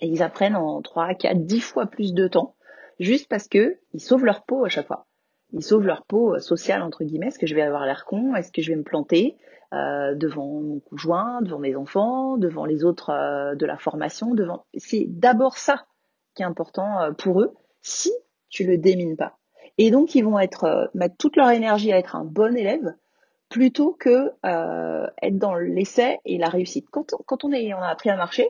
et 0.02 0.08
ils 0.08 0.24
apprennent 0.24 0.56
en 0.56 0.82
3, 0.82 1.16
4, 1.16 1.46
10 1.46 1.60
fois 1.60 1.86
plus 1.86 2.14
de 2.14 2.28
temps, 2.28 2.56
juste 3.00 3.28
parce 3.28 3.48
que 3.48 3.78
ils 3.94 4.00
sauvent 4.00 4.26
leur 4.26 4.44
peau 4.44 4.64
à 4.64 4.70
chaque 4.70 4.88
fois. 4.88 5.06
Ils 5.54 5.64
sauvent 5.64 5.86
leur 5.86 6.04
peau 6.06 6.36
euh, 6.36 6.40
sociale, 6.40 6.82
entre 6.82 7.04
guillemets. 7.04 7.28
Est-ce 7.28 7.40
que 7.40 7.48
je 7.48 7.56
vais 7.56 7.62
avoir 7.62 7.86
l'air 7.86 8.06
con? 8.06 8.36
Est-ce 8.36 8.52
que 8.52 8.62
je 8.62 8.72
vais 8.72 8.78
me 8.78 8.84
planter 8.84 9.38
euh, 9.74 10.16
devant 10.16 10.46
mon 10.46 10.80
conjoint, 10.80 11.42
devant 11.42 11.60
mes 11.60 11.76
enfants, 11.76 12.38
devant 12.38 12.66
les 12.66 12.84
autres 12.84 13.12
euh, 13.12 13.56
de 13.56 13.66
la 13.66 13.78
formation 13.78 14.34
devant... 14.34 14.66
C'est 14.76 15.06
d'abord 15.08 15.58
ça 15.58 15.86
qui 16.36 16.44
est 16.44 16.46
important 16.46 17.02
euh, 17.02 17.12
pour 17.12 17.42
eux, 17.42 17.54
si 17.82 18.12
tu 18.50 18.66
le 18.66 18.78
démines 18.78 19.16
pas. 19.16 19.38
Et 19.78 19.90
donc, 19.90 20.14
ils 20.16 20.24
vont 20.24 20.40
être 20.40 20.66
euh, 20.66 20.86
mettre 20.94 21.18
toute 21.18 21.36
leur 21.36 21.50
énergie 21.50 21.92
à 21.92 21.98
être 21.98 22.16
un 22.16 22.26
bon 22.26 22.56
élève 22.56 22.94
plutôt 23.50 23.94
que 23.94 24.32
euh, 24.46 25.08
être 25.22 25.38
dans 25.38 25.56
l'essai 25.56 26.20
et 26.26 26.38
la 26.38 26.50
réussite. 26.50 26.88
Quand, 26.92 27.14
on, 27.14 27.18
quand 27.26 27.44
on, 27.44 27.52
est, 27.52 27.74
on 27.74 27.82
a 27.82 27.88
appris 27.88 28.10
à 28.10 28.18
marcher, 28.18 28.50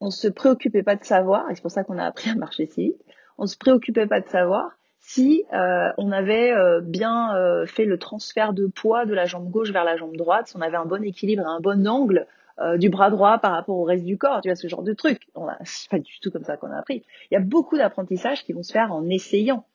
on 0.00 0.10
se 0.10 0.28
préoccupait 0.28 0.82
pas 0.82 0.96
de 0.96 1.04
savoir, 1.04 1.50
et 1.50 1.54
c'est 1.54 1.62
pour 1.62 1.70
ça 1.70 1.84
qu'on 1.84 1.98
a 1.98 2.04
appris 2.04 2.30
à 2.30 2.34
marcher 2.34 2.66
si 2.66 2.84
vite, 2.84 3.02
on 3.36 3.46
se 3.46 3.56
préoccupait 3.56 4.06
pas 4.06 4.20
de 4.20 4.28
savoir 4.28 4.72
si 5.12 5.44
euh, 5.52 5.90
on 5.98 6.12
avait 6.12 6.52
euh, 6.52 6.80
bien 6.80 7.34
euh, 7.34 7.66
fait 7.66 7.84
le 7.84 7.98
transfert 7.98 8.52
de 8.52 8.66
poids 8.66 9.06
de 9.06 9.14
la 9.14 9.26
jambe 9.26 9.50
gauche 9.50 9.72
vers 9.72 9.84
la 9.84 9.96
jambe 9.96 10.16
droite, 10.16 10.48
si 10.48 10.56
on 10.56 10.60
avait 10.60 10.76
un 10.76 10.84
bon 10.84 11.02
équilibre 11.02 11.42
et 11.42 11.46
un 11.46 11.58
bon 11.58 11.86
angle 11.88 12.28
euh, 12.60 12.76
du 12.76 12.90
bras 12.90 13.10
droit 13.10 13.38
par 13.38 13.52
rapport 13.52 13.76
au 13.76 13.82
reste 13.82 14.04
du 14.04 14.18
corps, 14.18 14.40
tu 14.40 14.48
vois, 14.48 14.54
ce 14.54 14.68
genre 14.68 14.84
de 14.84 14.92
truc. 14.92 15.26
C'est 15.64 15.90
pas 15.90 15.98
du 15.98 16.20
tout 16.20 16.30
comme 16.30 16.44
ça 16.44 16.56
qu'on 16.56 16.70
a 16.70 16.78
appris. 16.78 17.02
Il 17.30 17.34
y 17.34 17.36
a 17.36 17.40
beaucoup 17.40 17.76
d'apprentissages 17.76 18.44
qui 18.44 18.52
vont 18.52 18.62
se 18.62 18.72
faire 18.72 18.92
en 18.92 19.08
essayant 19.08 19.66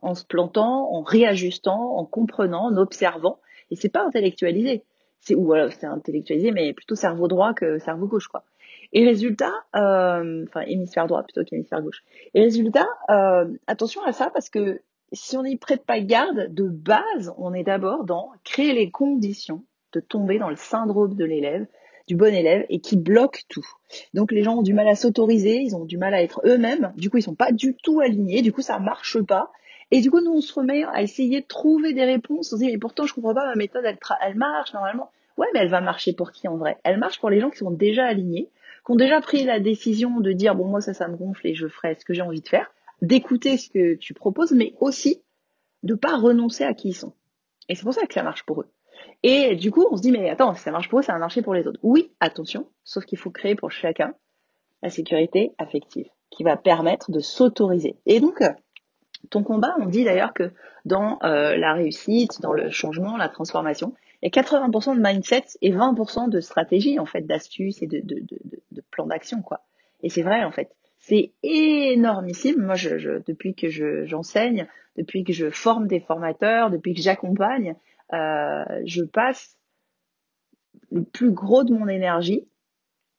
en 0.00 0.14
se 0.14 0.24
plantant, 0.24 0.92
en 0.92 1.02
réajustant, 1.02 1.96
en 1.96 2.04
comprenant, 2.04 2.66
en 2.66 2.76
observant. 2.76 3.40
Et 3.70 3.76
c'est 3.76 3.88
pas 3.88 4.04
intellectualisé. 4.04 4.84
C'est 5.20 5.34
ou 5.34 5.44
voilà, 5.44 5.70
c'est 5.70 5.86
intellectualisé, 5.86 6.52
mais 6.52 6.72
plutôt 6.72 6.94
cerveau 6.94 7.26
droit 7.26 7.54
que 7.54 7.78
cerveau 7.78 8.06
gauche, 8.06 8.28
quoi. 8.28 8.44
Et 8.94 9.04
résultat, 9.04 9.52
euh, 9.76 10.44
enfin 10.48 10.62
hémisphère 10.62 11.06
droit 11.06 11.22
plutôt 11.22 11.44
qu'hémisphère 11.44 11.82
gauche. 11.82 12.02
Et 12.32 12.42
résultat, 12.42 12.86
euh, 13.10 13.46
attention 13.66 14.02
à 14.04 14.12
ça 14.12 14.30
parce 14.32 14.48
que 14.48 14.80
si 15.12 15.36
on 15.36 15.42
n'y 15.42 15.56
prête 15.56 15.84
pas 15.84 16.00
garde, 16.00 16.52
de 16.54 16.68
base, 16.68 17.34
on 17.36 17.52
est 17.54 17.64
d'abord 17.64 18.04
dans 18.04 18.30
créer 18.44 18.72
les 18.72 18.90
conditions 18.90 19.64
de 19.92 20.00
tomber 20.00 20.38
dans 20.38 20.50
le 20.50 20.56
syndrome 20.56 21.14
de 21.14 21.24
l'élève, 21.24 21.66
du 22.06 22.16
bon 22.16 22.34
élève 22.34 22.64
et 22.68 22.80
qui 22.80 22.96
bloque 22.96 23.42
tout. 23.48 23.66
Donc 24.14 24.32
les 24.32 24.42
gens 24.42 24.56
ont 24.58 24.62
du 24.62 24.74
mal 24.74 24.88
à 24.88 24.94
s'autoriser, 24.94 25.58
ils 25.58 25.76
ont 25.76 25.84
du 25.84 25.98
mal 25.98 26.14
à 26.14 26.22
être 26.22 26.40
eux-mêmes, 26.44 26.92
du 26.96 27.10
coup 27.10 27.18
ils 27.18 27.22
sont 27.22 27.34
pas 27.34 27.52
du 27.52 27.76
tout 27.82 28.00
alignés, 28.00 28.42
du 28.42 28.52
coup 28.52 28.62
ça 28.62 28.78
marche 28.78 29.20
pas 29.22 29.50
et 29.90 30.00
du 30.00 30.10
coup, 30.10 30.20
nous, 30.20 30.32
on 30.32 30.40
se 30.40 30.52
remet 30.52 30.84
à 30.84 31.02
essayer 31.02 31.40
de 31.40 31.46
trouver 31.46 31.92
des 31.92 32.04
réponses. 32.04 32.52
On 32.52 32.56
se 32.56 32.62
dit, 32.62 32.70
mais 32.70 32.78
pourtant, 32.78 33.06
je 33.06 33.14
comprends 33.14 33.34
pas, 33.34 33.46
ma 33.46 33.54
méthode, 33.54 33.84
elle, 33.84 33.98
elle 34.22 34.34
marche 34.34 34.72
normalement. 34.72 35.10
Ouais, 35.36 35.46
mais 35.52 35.60
elle 35.60 35.68
va 35.68 35.80
marcher 35.80 36.12
pour 36.12 36.32
qui 36.32 36.48
en 36.48 36.56
vrai? 36.56 36.78
Elle 36.84 36.98
marche 36.98 37.20
pour 37.20 37.30
les 37.30 37.40
gens 37.40 37.50
qui 37.50 37.58
sont 37.58 37.70
déjà 37.70 38.04
alignés, 38.06 38.48
qui 38.84 38.92
ont 38.92 38.96
déjà 38.96 39.20
pris 39.20 39.44
la 39.44 39.60
décision 39.60 40.20
de 40.20 40.32
dire, 40.32 40.54
bon, 40.54 40.66
moi, 40.66 40.80
ça, 40.80 40.94
ça 40.94 41.08
me 41.08 41.16
gonfle 41.16 41.46
et 41.46 41.54
je 41.54 41.68
ferai 41.68 41.94
ce 41.94 42.04
que 42.04 42.14
j'ai 42.14 42.22
envie 42.22 42.40
de 42.40 42.48
faire, 42.48 42.70
d'écouter 43.02 43.56
ce 43.56 43.70
que 43.70 43.94
tu 43.94 44.14
proposes, 44.14 44.52
mais 44.52 44.74
aussi 44.80 45.22
de 45.82 45.94
pas 45.94 46.16
renoncer 46.16 46.64
à 46.64 46.74
qui 46.74 46.88
ils 46.88 46.94
sont. 46.94 47.12
Et 47.68 47.74
c'est 47.74 47.82
pour 47.82 47.94
ça 47.94 48.06
que 48.06 48.14
ça 48.14 48.22
marche 48.22 48.44
pour 48.44 48.60
eux. 48.60 48.70
Et 49.22 49.56
du 49.56 49.70
coup, 49.70 49.86
on 49.90 49.96
se 49.96 50.02
dit, 50.02 50.12
mais 50.12 50.28
attends, 50.28 50.54
si 50.54 50.62
ça 50.62 50.70
marche 50.70 50.88
pour 50.88 50.98
eux, 50.98 51.02
ça 51.02 51.14
va 51.14 51.18
marcher 51.18 51.42
pour 51.42 51.54
les 51.54 51.66
autres. 51.66 51.80
Oui, 51.82 52.12
attention, 52.20 52.68
sauf 52.84 53.04
qu'il 53.04 53.18
faut 53.18 53.30
créer 53.30 53.54
pour 53.54 53.70
chacun 53.70 54.14
la 54.82 54.90
sécurité 54.90 55.52
affective 55.58 56.08
qui 56.30 56.42
va 56.42 56.56
permettre 56.56 57.10
de 57.10 57.20
s'autoriser. 57.20 57.96
Et 58.06 58.20
donc, 58.20 58.42
ton 59.30 59.42
combat, 59.42 59.74
on 59.80 59.86
dit 59.86 60.04
d'ailleurs 60.04 60.34
que 60.34 60.52
dans 60.84 61.18
euh, 61.22 61.56
la 61.56 61.72
réussite, 61.72 62.40
dans 62.42 62.52
le 62.52 62.70
changement, 62.70 63.16
la 63.16 63.28
transformation, 63.28 63.94
il 64.24 64.34
y 64.34 64.38
a 64.38 64.42
80% 64.42 64.96
de 64.96 65.00
mindset 65.00 65.44
et 65.60 65.72
20% 65.72 66.28
de 66.28 66.40
stratégie, 66.40 66.98
en 66.98 67.06
fait, 67.06 67.22
d'astuces 67.22 67.82
et 67.82 67.86
de, 67.86 68.00
de, 68.00 68.20
de, 68.20 68.40
de 68.72 68.82
plan 68.90 69.06
d'action, 69.06 69.42
quoi. 69.42 69.60
Et 70.02 70.08
c'est 70.08 70.22
vrai, 70.22 70.44
en 70.44 70.50
fait. 70.50 70.74
C'est 70.98 71.32
énormissime. 71.42 72.62
Moi, 72.62 72.76
depuis 73.26 73.54
que 73.54 73.68
je, 73.68 74.06
j'enseigne, 74.06 74.66
depuis 74.96 75.24
que 75.24 75.32
je 75.32 75.50
forme 75.50 75.86
des 75.86 76.00
formateurs, 76.00 76.70
depuis 76.70 76.94
que 76.94 77.02
j'accompagne, 77.02 77.76
euh, 78.12 78.64
je 78.86 79.02
passe 79.02 79.58
le 80.90 81.04
plus 81.04 81.30
gros 81.30 81.64
de 81.64 81.74
mon 81.74 81.88
énergie 81.88 82.48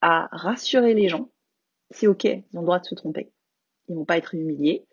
à 0.02 0.28
rassurer 0.32 0.96
les 0.96 1.08
gens. 1.08 1.30
C'est 1.92 2.08
ok, 2.08 2.24
ils 2.24 2.44
ont 2.56 2.62
le 2.62 2.66
droit 2.66 2.80
de 2.80 2.86
se 2.86 2.96
tromper. 2.96 3.32
Ils 3.88 3.96
vont 3.96 4.06
pas 4.06 4.18
être 4.18 4.34
humiliés 4.34 4.86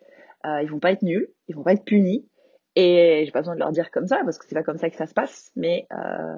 euh, 0.45 0.61
ils 0.61 0.69
vont 0.69 0.79
pas 0.79 0.91
être 0.91 1.03
nuls, 1.03 1.29
ils 1.47 1.55
vont 1.55 1.63
pas 1.63 1.73
être 1.73 1.85
punis. 1.85 2.27
Et 2.75 3.23
j'ai 3.25 3.31
pas 3.31 3.39
besoin 3.39 3.55
de 3.55 3.59
leur 3.59 3.71
dire 3.71 3.91
comme 3.91 4.07
ça 4.07 4.21
parce 4.23 4.37
que 4.37 4.45
c'est 4.47 4.55
pas 4.55 4.63
comme 4.63 4.77
ça 4.77 4.89
que 4.89 4.95
ça 4.95 5.05
se 5.05 5.13
passe. 5.13 5.51
Mais 5.55 5.87
euh, 5.91 6.37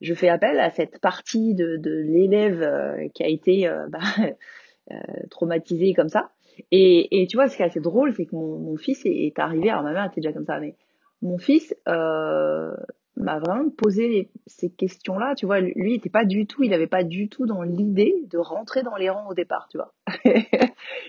je 0.00 0.14
fais 0.14 0.28
appel 0.28 0.60
à 0.60 0.70
cette 0.70 1.00
partie 1.00 1.54
de, 1.54 1.76
de 1.76 1.90
l'élève 1.90 2.62
euh, 2.62 3.08
qui 3.14 3.22
a 3.22 3.28
été 3.28 3.66
euh, 3.66 3.86
bah, 3.90 4.00
euh, 4.90 4.96
traumatisé 5.30 5.94
comme 5.94 6.08
ça. 6.08 6.30
Et, 6.70 7.22
et, 7.22 7.26
tu 7.26 7.36
vois, 7.36 7.48
ce 7.48 7.56
qui 7.56 7.62
est 7.62 7.66
assez 7.66 7.80
drôle, 7.80 8.14
c'est 8.14 8.26
que 8.26 8.36
mon, 8.36 8.58
mon, 8.58 8.76
fils 8.76 9.00
est, 9.04 9.38
arrivé. 9.38 9.70
Alors 9.70 9.82
ma 9.82 9.92
mère 9.92 10.04
était 10.04 10.20
déjà 10.20 10.32
comme 10.32 10.44
ça, 10.44 10.60
mais 10.60 10.76
mon 11.20 11.38
fils 11.38 11.74
m'a 11.86 13.38
vraiment 13.38 13.70
posé 13.70 14.30
ces 14.46 14.70
questions-là. 14.70 15.34
Tu 15.36 15.46
vois, 15.46 15.60
lui, 15.60 15.94
était 15.94 16.10
pas 16.10 16.24
du 16.24 16.46
tout, 16.46 16.62
il 16.62 16.72
avait 16.72 16.86
pas 16.86 17.02
du 17.02 17.28
tout 17.28 17.46
dans 17.46 17.62
l'idée 17.62 18.14
de 18.30 18.38
rentrer 18.38 18.82
dans 18.82 18.94
les 18.94 19.10
rangs 19.10 19.28
au 19.28 19.34
départ. 19.34 19.66
Tu 19.68 19.78
vois, 19.78 19.94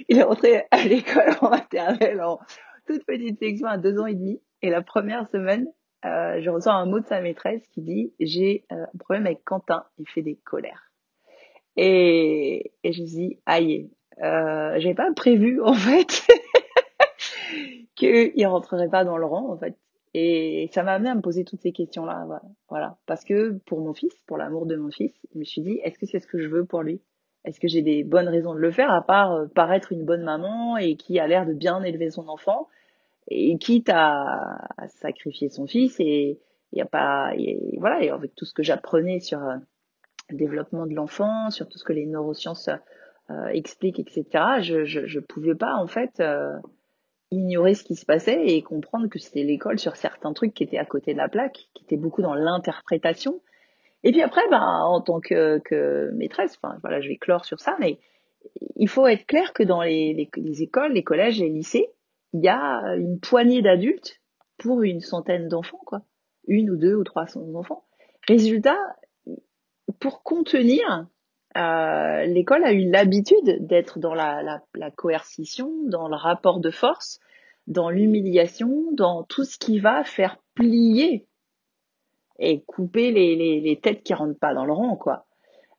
il 0.09 0.17
est 0.17 0.23
rentré 0.23 0.63
à 0.71 0.83
l'école 0.83 1.35
en 1.41 1.49
maternelle 1.49 2.21
en 2.21 2.39
toute 2.87 3.05
petite 3.05 3.37
section 3.37 3.67
à 3.67 3.77
deux 3.77 3.99
ans 3.99 4.07
et 4.07 4.15
demi. 4.15 4.39
Et 4.61 4.69
la 4.69 4.81
première 4.81 5.27
semaine, 5.29 5.67
euh, 6.05 6.41
je 6.41 6.49
reçois 6.49 6.73
un 6.73 6.85
mot 6.85 6.99
de 6.99 7.05
sa 7.05 7.21
maîtresse 7.21 7.65
qui 7.67 7.81
dit 7.81 8.13
j'ai 8.19 8.65
euh, 8.71 8.83
un 8.83 8.97
problème 8.97 9.25
avec 9.25 9.43
Quentin, 9.43 9.85
il 9.97 10.07
fait 10.07 10.21
des 10.21 10.35
colères. 10.35 10.91
Et, 11.77 12.73
et 12.83 12.93
je 12.93 13.03
dis 13.03 13.39
aïe, 13.45 13.89
euh, 14.21 14.79
j'avais 14.79 14.93
pas 14.93 15.11
prévu 15.13 15.61
en 15.63 15.73
fait 15.73 16.27
qu'il 17.95 18.47
rentrerait 18.47 18.89
pas 18.89 19.03
dans 19.03 19.17
le 19.17 19.25
rang 19.25 19.51
en 19.51 19.57
fait. 19.57 19.77
Et 20.17 20.69
ça 20.71 20.83
m'a 20.83 20.93
amené 20.93 21.09
à 21.09 21.15
me 21.15 21.21
poser 21.21 21.43
toutes 21.43 21.59
ces 21.59 21.73
questions-là, 21.73 22.25
voilà. 22.69 22.97
Parce 23.05 23.25
que 23.25 23.59
pour 23.65 23.81
mon 23.81 23.93
fils, 23.93 24.13
pour 24.27 24.37
l'amour 24.37 24.65
de 24.65 24.77
mon 24.77 24.89
fils, 24.89 25.11
je 25.33 25.37
me 25.37 25.43
suis 25.43 25.61
dit, 25.61 25.81
est-ce 25.83 25.99
que 25.99 26.05
c'est 26.05 26.21
ce 26.21 26.27
que 26.27 26.39
je 26.39 26.47
veux 26.47 26.63
pour 26.63 26.83
lui? 26.83 27.01
Est-ce 27.43 27.59
que 27.59 27.67
j'ai 27.67 27.81
des 27.81 28.05
bonnes 28.05 28.29
raisons 28.29 28.53
de 28.53 28.59
le 28.59 28.71
faire 28.71 28.91
à 28.91 29.01
part 29.01 29.33
euh, 29.33 29.45
paraître 29.47 29.91
une 29.91 30.05
bonne 30.05 30.23
maman 30.23 30.77
et 30.77 30.95
qui 30.95 31.19
a 31.19 31.27
l'air 31.27 31.45
de 31.45 31.53
bien 31.53 31.83
élever 31.83 32.09
son 32.09 32.29
enfant? 32.29 32.69
Et 33.27 33.57
quitte 33.57 33.89
à, 33.89 34.67
sacrifier 34.87 35.49
son 35.49 35.65
fils 35.67 35.99
et 35.99 36.39
il 36.71 36.77
y 36.77 36.81
a 36.81 36.85
pas 36.85 37.31
voilà 37.77 38.03
et 38.03 38.09
avec 38.09 38.35
tout 38.35 38.45
ce 38.45 38.53
que 38.53 38.63
j'apprenais 38.63 39.19
sur 39.19 39.43
euh, 39.43 39.55
le 40.29 40.37
développement 40.37 40.85
de 40.85 40.93
l'enfant 40.93 41.49
sur 41.49 41.67
tout 41.67 41.77
ce 41.77 41.83
que 41.83 41.93
les 41.93 42.05
neurosciences 42.05 42.69
euh, 43.29 43.47
expliquent 43.47 43.99
etc 43.99 44.25
je, 44.61 44.85
je 44.85 45.05
je 45.05 45.19
pouvais 45.19 45.55
pas 45.55 45.75
en 45.75 45.87
fait 45.87 46.19
euh, 46.19 46.57
ignorer 47.31 47.73
ce 47.73 47.83
qui 47.83 47.95
se 47.95 48.05
passait 48.05 48.45
et 48.45 48.61
comprendre 48.61 49.07
que 49.07 49.19
c'était 49.19 49.43
l'école 49.43 49.79
sur 49.79 49.95
certains 49.95 50.33
trucs 50.33 50.53
qui 50.53 50.63
étaient 50.63 50.77
à 50.77 50.85
côté 50.85 51.13
de 51.13 51.17
la 51.17 51.29
plaque 51.29 51.67
qui 51.73 51.83
étaient 51.83 51.97
beaucoup 51.97 52.21
dans 52.21 52.35
l'interprétation. 52.35 53.41
Et 54.03 54.11
puis 54.11 54.21
après 54.21 54.47
ben 54.51 54.61
en 54.61 55.01
tant 55.01 55.19
que, 55.19 55.57
que 55.59 56.11
maîtresse 56.13 56.57
enfin 56.61 56.77
voilà 56.81 57.01
je 57.01 57.09
vais 57.09 57.17
clore 57.17 57.45
sur 57.45 57.59
ça 57.59 57.75
mais 57.79 57.97
il 58.75 58.87
faut 58.87 59.07
être 59.07 59.25
clair 59.25 59.51
que 59.53 59.63
dans 59.63 59.81
les, 59.81 60.13
les, 60.13 60.29
les 60.37 60.61
écoles 60.61 60.93
les 60.93 61.03
collèges 61.03 61.39
les 61.39 61.49
lycées 61.49 61.89
il 62.35 62.43
y 62.43 62.49
a 62.49 62.95
une 62.97 63.19
poignée 63.19 63.61
d'adultes 63.61 64.21
pour 64.57 64.83
une 64.83 64.99
centaine 64.99 65.47
d'enfants, 65.47 65.81
quoi. 65.85 66.01
Une 66.47 66.69
ou 66.69 66.75
deux 66.75 66.95
ou 66.95 67.03
trois 67.03 67.27
cents 67.27 67.47
enfants. 67.55 67.85
Résultat, 68.27 68.77
pour 69.99 70.21
contenir, 70.21 71.07
euh, 71.55 72.25
l'école 72.25 72.65
a 72.65 72.73
eu 72.73 72.89
l'habitude 72.89 73.65
d'être 73.65 73.99
dans 73.99 74.13
la, 74.13 74.61
coercition, 74.97 75.71
dans 75.85 76.09
le 76.09 76.15
rapport 76.15 76.59
de 76.59 76.71
force, 76.71 77.19
dans 77.67 77.89
l'humiliation, 77.89 78.91
dans 78.91 79.23
tout 79.23 79.45
ce 79.45 79.57
qui 79.57 79.79
va 79.79 80.03
faire 80.03 80.37
plier 80.55 81.27
et 82.37 82.61
couper 82.63 83.11
les, 83.11 83.61
les 83.61 83.79
têtes 83.79 84.03
qui 84.03 84.13
rentrent 84.13 84.37
pas 84.37 84.53
dans 84.53 84.65
le 84.65 84.73
rang, 84.73 84.97
quoi. 84.97 85.24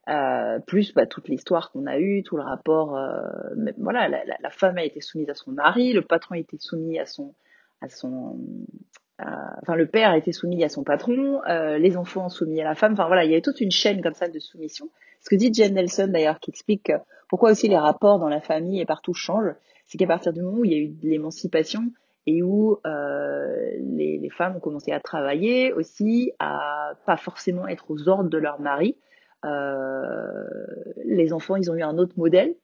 Euh, 0.09 0.59
plus 0.59 0.93
bah, 0.93 1.05
toute 1.05 1.27
l'histoire 1.27 1.69
qu'on 1.71 1.85
a 1.85 1.99
eue, 1.99 2.23
tout 2.23 2.37
le 2.37 2.43
rapport. 2.43 2.95
Euh, 2.95 3.19
voilà, 3.77 4.07
la, 4.07 4.23
la, 4.23 4.37
la, 4.39 4.49
femme 4.49 4.77
a 4.77 4.85
été 4.85 5.01
soumise 5.01 5.29
à 5.29 5.33
son 5.33 5.51
mari, 5.51 5.91
le 5.91 6.01
patron 6.01 6.35
a 6.35 6.37
été 6.37 6.57
soumis 6.57 6.97
à 6.97 7.05
son, 7.05 7.33
à 7.81 7.89
son, 7.89 8.39
euh, 9.19 9.25
enfin 9.61 9.75
le 9.75 9.85
père 9.85 10.11
a 10.11 10.17
été 10.17 10.31
soumis 10.31 10.63
à 10.63 10.69
son 10.69 10.85
patron, 10.85 11.41
euh, 11.49 11.77
les 11.77 11.97
enfants 11.97 12.29
soumis 12.29 12.61
à 12.61 12.63
la 12.63 12.75
femme. 12.75 12.93
Enfin 12.93 13.07
voilà, 13.07 13.25
il 13.25 13.31
y 13.31 13.35
a 13.35 13.41
toute 13.41 13.59
une 13.59 13.71
chaîne 13.71 14.01
comme 14.01 14.13
ça 14.13 14.29
de 14.29 14.39
soumission. 14.39 14.89
Ce 15.19 15.29
que 15.29 15.35
dit 15.35 15.53
Jen 15.53 15.73
Nelson 15.73 16.07
d'ailleurs, 16.07 16.39
qui 16.39 16.51
explique 16.51 16.91
pourquoi 17.27 17.51
aussi 17.51 17.67
les 17.67 17.77
rapports 17.77 18.17
dans 18.17 18.29
la 18.29 18.39
famille 18.39 18.79
et 18.79 18.85
partout 18.85 19.13
changent, 19.13 19.55
c'est 19.87 19.97
qu'à 19.97 20.07
partir 20.07 20.31
du 20.31 20.41
moment 20.41 20.59
où 20.59 20.65
il 20.65 20.71
y 20.71 20.75
a 20.75 20.79
eu 20.79 20.95
l'émancipation 21.03 21.81
et 22.27 22.43
où 22.43 22.79
euh, 22.85 23.71
les, 23.79 24.19
les, 24.19 24.29
femmes 24.29 24.55
ont 24.57 24.59
commencé 24.59 24.91
à 24.91 24.99
travailler 24.99 25.73
aussi, 25.73 26.31
à 26.39 26.93
pas 27.05 27.17
forcément 27.17 27.67
être 27.67 27.89
aux 27.89 28.07
ordres 28.09 28.29
de 28.29 28.37
leur 28.37 28.59
mari, 28.59 28.97
les 29.43 31.33
enfants, 31.33 31.55
ils 31.55 31.71
ont 31.71 31.75
eu 31.75 31.83
un 31.83 31.97
autre 31.97 32.13
modèle. 32.17 32.55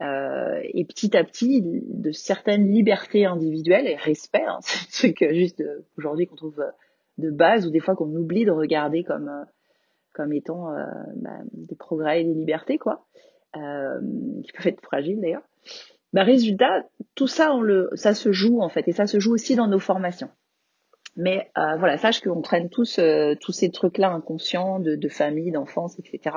Euh, 0.00 0.60
et 0.64 0.84
petit 0.84 1.16
à 1.16 1.22
petit, 1.22 1.62
de 1.62 2.10
certaines 2.10 2.68
libertés 2.72 3.24
individuelles 3.24 3.86
et 3.86 3.94
respect, 3.94 4.44
hein, 4.44 4.58
c'est 4.62 5.08
un 5.08 5.12
truc 5.12 5.32
juste 5.32 5.62
aujourd'hui 5.96 6.26
qu'on 6.26 6.34
trouve 6.34 6.64
de 7.18 7.30
base 7.30 7.66
ou 7.66 7.70
des 7.70 7.78
fois 7.78 7.94
qu'on 7.94 8.12
oublie 8.16 8.44
de 8.44 8.50
regarder 8.50 9.04
comme 9.04 9.30
comme 10.12 10.32
étant 10.32 10.72
euh, 10.72 10.84
bah, 11.16 11.38
des 11.52 11.74
progrès 11.74 12.20
et 12.20 12.24
des 12.24 12.34
libertés 12.34 12.78
quoi, 12.78 13.06
euh, 13.56 14.00
qui 14.44 14.52
peuvent 14.52 14.66
être 14.66 14.82
fragiles 14.82 15.20
d'ailleurs. 15.20 15.42
Bah, 16.12 16.24
résultat, 16.24 16.84
tout 17.14 17.28
ça 17.28 17.54
on 17.54 17.62
le, 17.62 17.88
ça 17.94 18.12
se 18.12 18.32
joue 18.32 18.60
en 18.60 18.68
fait 18.68 18.88
et 18.88 18.92
ça 18.92 19.06
se 19.06 19.20
joue 19.20 19.32
aussi 19.32 19.56
dans 19.56 19.68
nos 19.68 19.78
formations. 19.78 20.30
Mais 21.16 21.50
euh, 21.58 21.76
voilà, 21.76 21.98
sache 21.98 22.20
qu'on 22.20 22.40
traîne 22.40 22.70
tous 22.70 22.98
euh, 22.98 23.34
tous 23.40 23.52
ces 23.52 23.70
trucs-là 23.70 24.10
inconscients 24.10 24.80
de, 24.80 24.96
de 24.96 25.08
famille, 25.08 25.50
d'enfance, 25.50 25.98
etc. 25.98 26.36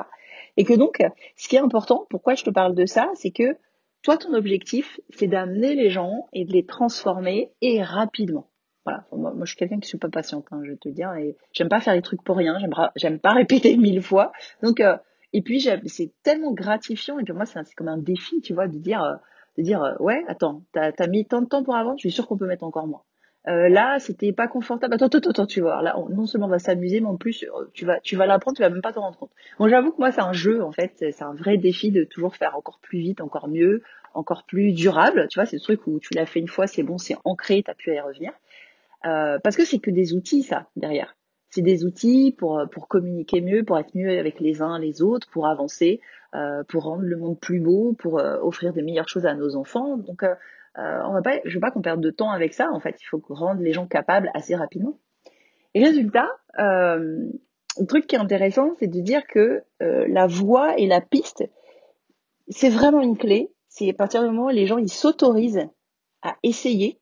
Et 0.57 0.65
que 0.65 0.73
donc, 0.73 1.01
ce 1.37 1.47
qui 1.47 1.55
est 1.55 1.59
important, 1.59 2.05
pourquoi 2.09 2.35
je 2.35 2.43
te 2.43 2.49
parle 2.49 2.75
de 2.75 2.85
ça, 2.85 3.09
c'est 3.15 3.31
que 3.31 3.57
toi, 4.05 4.17
ton 4.17 4.33
objectif, 4.33 4.99
c'est 5.09 5.27
d'amener 5.27 5.73
les 5.73 5.89
gens 5.89 6.27
et 6.31 6.45
de 6.45 6.53
les 6.53 6.65
transformer 6.65 7.51
et 7.61 7.81
rapidement. 7.81 8.47
Voilà. 8.85 9.03
Moi, 9.11 9.33
je 9.41 9.45
suis 9.45 9.57
quelqu'un 9.57 9.79
qui 9.79 9.87
suis 9.87 9.97
pas 9.97 10.09
patiente, 10.09 10.45
hein, 10.51 10.61
je 10.63 10.71
vais 10.71 10.77
te 10.77 10.89
dire, 10.89 11.11
et 11.13 11.35
j'aime 11.53 11.69
pas 11.69 11.79
faire 11.79 11.95
les 11.95 12.03
trucs 12.03 12.23
pour 12.23 12.37
rien. 12.37 12.59
J'aime 12.95 13.19
pas, 13.19 13.31
répéter 13.33 13.77
mille 13.77 14.03
fois. 14.03 14.31
Donc, 14.61 14.79
euh, 14.79 14.95
et 15.33 15.41
puis 15.41 15.59
c'est 15.87 16.13
tellement 16.21 16.53
gratifiant. 16.53 17.17
Et 17.17 17.23
puis 17.23 17.33
moi, 17.33 17.45
c'est 17.45 17.59
comme 17.75 17.87
un 17.87 17.97
défi, 17.97 18.41
tu 18.41 18.53
vois, 18.53 18.67
de 18.67 18.77
dire, 18.77 19.19
de 19.57 19.63
dire, 19.63 19.95
ouais, 19.99 20.23
attends, 20.27 20.63
t'as 20.71 20.91
as 20.97 21.07
mis 21.07 21.25
tant 21.25 21.41
de 21.41 21.47
temps 21.47 21.63
pour 21.63 21.75
avant, 21.75 21.97
je 21.97 22.01
suis 22.01 22.11
sûr 22.11 22.27
qu'on 22.27 22.37
peut 22.37 22.45
mettre 22.45 22.63
encore 22.63 22.85
moins. 22.85 23.01
Euh, 23.47 23.69
là, 23.69 23.99
c'était 23.99 24.33
pas 24.33 24.47
confortable. 24.47 24.95
Attends, 24.95 25.05
attends, 25.05 25.29
attends, 25.29 25.45
tu 25.45 25.61
vois. 25.61 25.81
Là, 25.81 25.95
non 26.09 26.25
seulement 26.25 26.47
on 26.47 26.49
va 26.49 26.59
s'amuser, 26.59 26.99
mais 26.99 27.07
en 27.07 27.17
plus, 27.17 27.43
euh, 27.43 27.65
tu 27.73 27.85
vas, 27.85 27.99
tu 27.99 28.15
vas 28.15 28.25
l'apprendre, 28.25 28.57
tu 28.57 28.63
vas 28.63 28.69
même 28.69 28.81
pas 28.81 28.91
t'en 28.91 29.01
rendre 29.01 29.17
compte. 29.17 29.31
Bon, 29.59 29.67
j'avoue 29.67 29.91
que 29.91 29.97
moi, 29.99 30.11
c'est 30.11 30.21
un 30.21 30.33
jeu, 30.33 30.63
en 30.63 30.71
fait. 30.71 30.93
C'est 30.97 31.23
un 31.23 31.33
vrai 31.33 31.57
défi 31.57 31.91
de 31.91 32.03
toujours 32.03 32.35
faire 32.35 32.55
encore 32.55 32.79
plus 32.81 32.99
vite, 32.99 33.21
encore 33.21 33.47
mieux, 33.47 33.83
encore 34.13 34.45
plus 34.45 34.73
durable. 34.73 35.27
Tu 35.29 35.37
vois, 35.37 35.45
c'est 35.45 35.59
ce 35.59 35.63
truc 35.63 35.85
où 35.85 35.99
tu 35.99 36.13
l'as 36.15 36.25
fait 36.25 36.39
une 36.39 36.47
fois, 36.47 36.65
c'est 36.65 36.83
bon, 36.83 36.97
c'est 36.97 37.15
ancré, 37.23 37.61
t'as 37.63 37.75
pu 37.75 37.93
y 37.93 37.99
revenir. 37.99 38.31
Euh, 39.05 39.37
parce 39.43 39.55
que 39.55 39.65
c'est 39.65 39.79
que 39.79 39.91
des 39.91 40.13
outils, 40.13 40.41
ça, 40.41 40.67
derrière. 40.75 41.15
C'est 41.51 41.61
des 41.61 41.85
outils 41.85 42.35
pour, 42.37 42.63
pour 42.71 42.87
communiquer 42.87 43.41
mieux, 43.41 43.63
pour 43.63 43.77
être 43.77 43.93
mieux 43.95 44.17
avec 44.17 44.39
les 44.39 44.61
uns, 44.63 44.79
les 44.79 45.03
autres, 45.03 45.29
pour 45.29 45.47
avancer, 45.47 46.01
euh, 46.33 46.63
pour 46.67 46.83
rendre 46.83 47.03
le 47.03 47.15
monde 47.15 47.39
plus 47.39 47.59
beau, 47.59 47.93
pour 47.93 48.19
euh, 48.19 48.39
offrir 48.41 48.73
des 48.73 48.81
meilleures 48.81 49.07
choses 49.07 49.27
à 49.27 49.35
nos 49.35 49.55
enfants. 49.55 49.97
Donc, 49.97 50.25
euh, 50.77 51.01
on 51.05 51.13
va 51.13 51.21
pas, 51.21 51.39
je 51.45 51.53
veux 51.53 51.59
pas 51.59 51.71
qu'on 51.71 51.81
perde 51.81 52.01
de 52.01 52.09
temps 52.11 52.31
avec 52.31 52.53
ça. 52.53 52.69
En 52.71 52.79
fait, 52.79 52.97
il 53.01 53.05
faut 53.05 53.21
rendre 53.29 53.61
les 53.61 53.73
gens 53.73 53.87
capables 53.87 54.29
assez 54.33 54.55
rapidement. 54.55 54.99
Et 55.73 55.83
résultat, 55.83 56.29
euh, 56.59 57.29
le 57.79 57.85
truc 57.85 58.07
qui 58.07 58.15
est 58.15 58.19
intéressant, 58.19 58.75
c'est 58.79 58.87
de 58.87 58.99
dire 58.99 59.25
que 59.27 59.63
euh, 59.81 60.05
la 60.07 60.27
voie 60.27 60.77
et 60.77 60.87
la 60.87 61.01
piste, 61.01 61.43
c'est 62.49 62.69
vraiment 62.69 63.01
une 63.01 63.17
clé. 63.17 63.51
C'est 63.67 63.89
à 63.89 63.93
partir 63.93 64.21
du 64.21 64.29
moment 64.29 64.47
où 64.47 64.49
les 64.49 64.67
gens 64.67 64.77
ils 64.77 64.91
s'autorisent 64.91 65.67
à 66.21 66.35
essayer, 66.43 66.99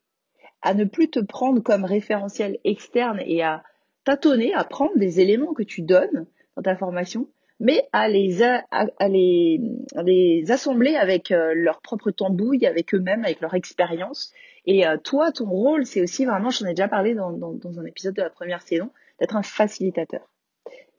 à 0.61 0.73
ne 0.73 0.85
plus 0.85 1.09
te 1.09 1.19
prendre 1.19 1.61
comme 1.61 1.85
référentiel 1.85 2.57
externe 2.63 3.21
et 3.25 3.43
à 3.43 3.63
tâtonner, 4.05 4.53
à 4.53 4.63
prendre 4.63 4.97
des 4.97 5.19
éléments 5.19 5.53
que 5.53 5.63
tu 5.63 5.81
donnes 5.81 6.25
dans 6.55 6.63
ta 6.63 6.75
formation 6.75 7.27
mais 7.59 7.87
à 7.91 8.07
les, 8.07 8.41
à, 8.43 9.07
les, 9.07 9.61
les 10.03 10.51
assembler 10.51 10.95
avec 10.95 11.31
euh, 11.31 11.53
leur 11.55 11.81
propre 11.81 12.11
tambouille, 12.11 12.65
avec 12.65 12.93
eux-mêmes, 12.93 13.23
avec 13.23 13.41
leur 13.41 13.53
expérience. 13.53 14.33
Et 14.65 14.87
euh, 14.87 14.97
toi, 14.97 15.31
ton 15.31 15.49
rôle, 15.49 15.85
c'est 15.85 16.01
aussi 16.01 16.25
vraiment, 16.25 16.49
j'en 16.49 16.65
ai 16.65 16.73
déjà 16.73 16.87
parlé 16.87 17.13
dans, 17.13 17.31
dans, 17.31 17.79
un 17.79 17.85
épisode 17.85 18.15
de 18.15 18.21
la 18.21 18.29
première 18.29 18.61
saison, 18.61 18.89
d'être 19.19 19.35
un 19.35 19.43
facilitateur. 19.43 20.27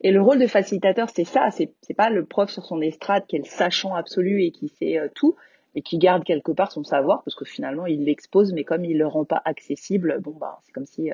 Et 0.00 0.10
le 0.10 0.20
rôle 0.20 0.38
de 0.38 0.46
facilitateur, 0.46 1.08
c'est 1.10 1.24
ça, 1.24 1.50
c'est, 1.50 1.72
pas 1.96 2.10
le 2.10 2.24
prof 2.24 2.50
sur 2.50 2.64
son 2.64 2.80
estrade 2.80 3.26
qui 3.26 3.36
est 3.36 3.40
le 3.40 3.44
sachant 3.46 3.94
absolu 3.94 4.44
et 4.44 4.50
qui 4.50 4.68
sait 4.68 4.98
euh, 4.98 5.08
tout, 5.14 5.36
mais 5.74 5.82
qui 5.82 5.98
garde 5.98 6.24
quelque 6.24 6.52
part 6.52 6.70
son 6.70 6.84
savoir, 6.84 7.24
parce 7.24 7.34
que 7.34 7.44
finalement, 7.44 7.86
il 7.86 8.04
l'expose, 8.04 8.52
mais 8.52 8.64
comme 8.64 8.84
il 8.84 8.98
le 8.98 9.06
rend 9.06 9.24
pas 9.24 9.42
accessible, 9.44 10.18
bon, 10.20 10.32
bah, 10.32 10.60
c'est 10.64 10.72
comme 10.72 10.86
si 10.86 11.10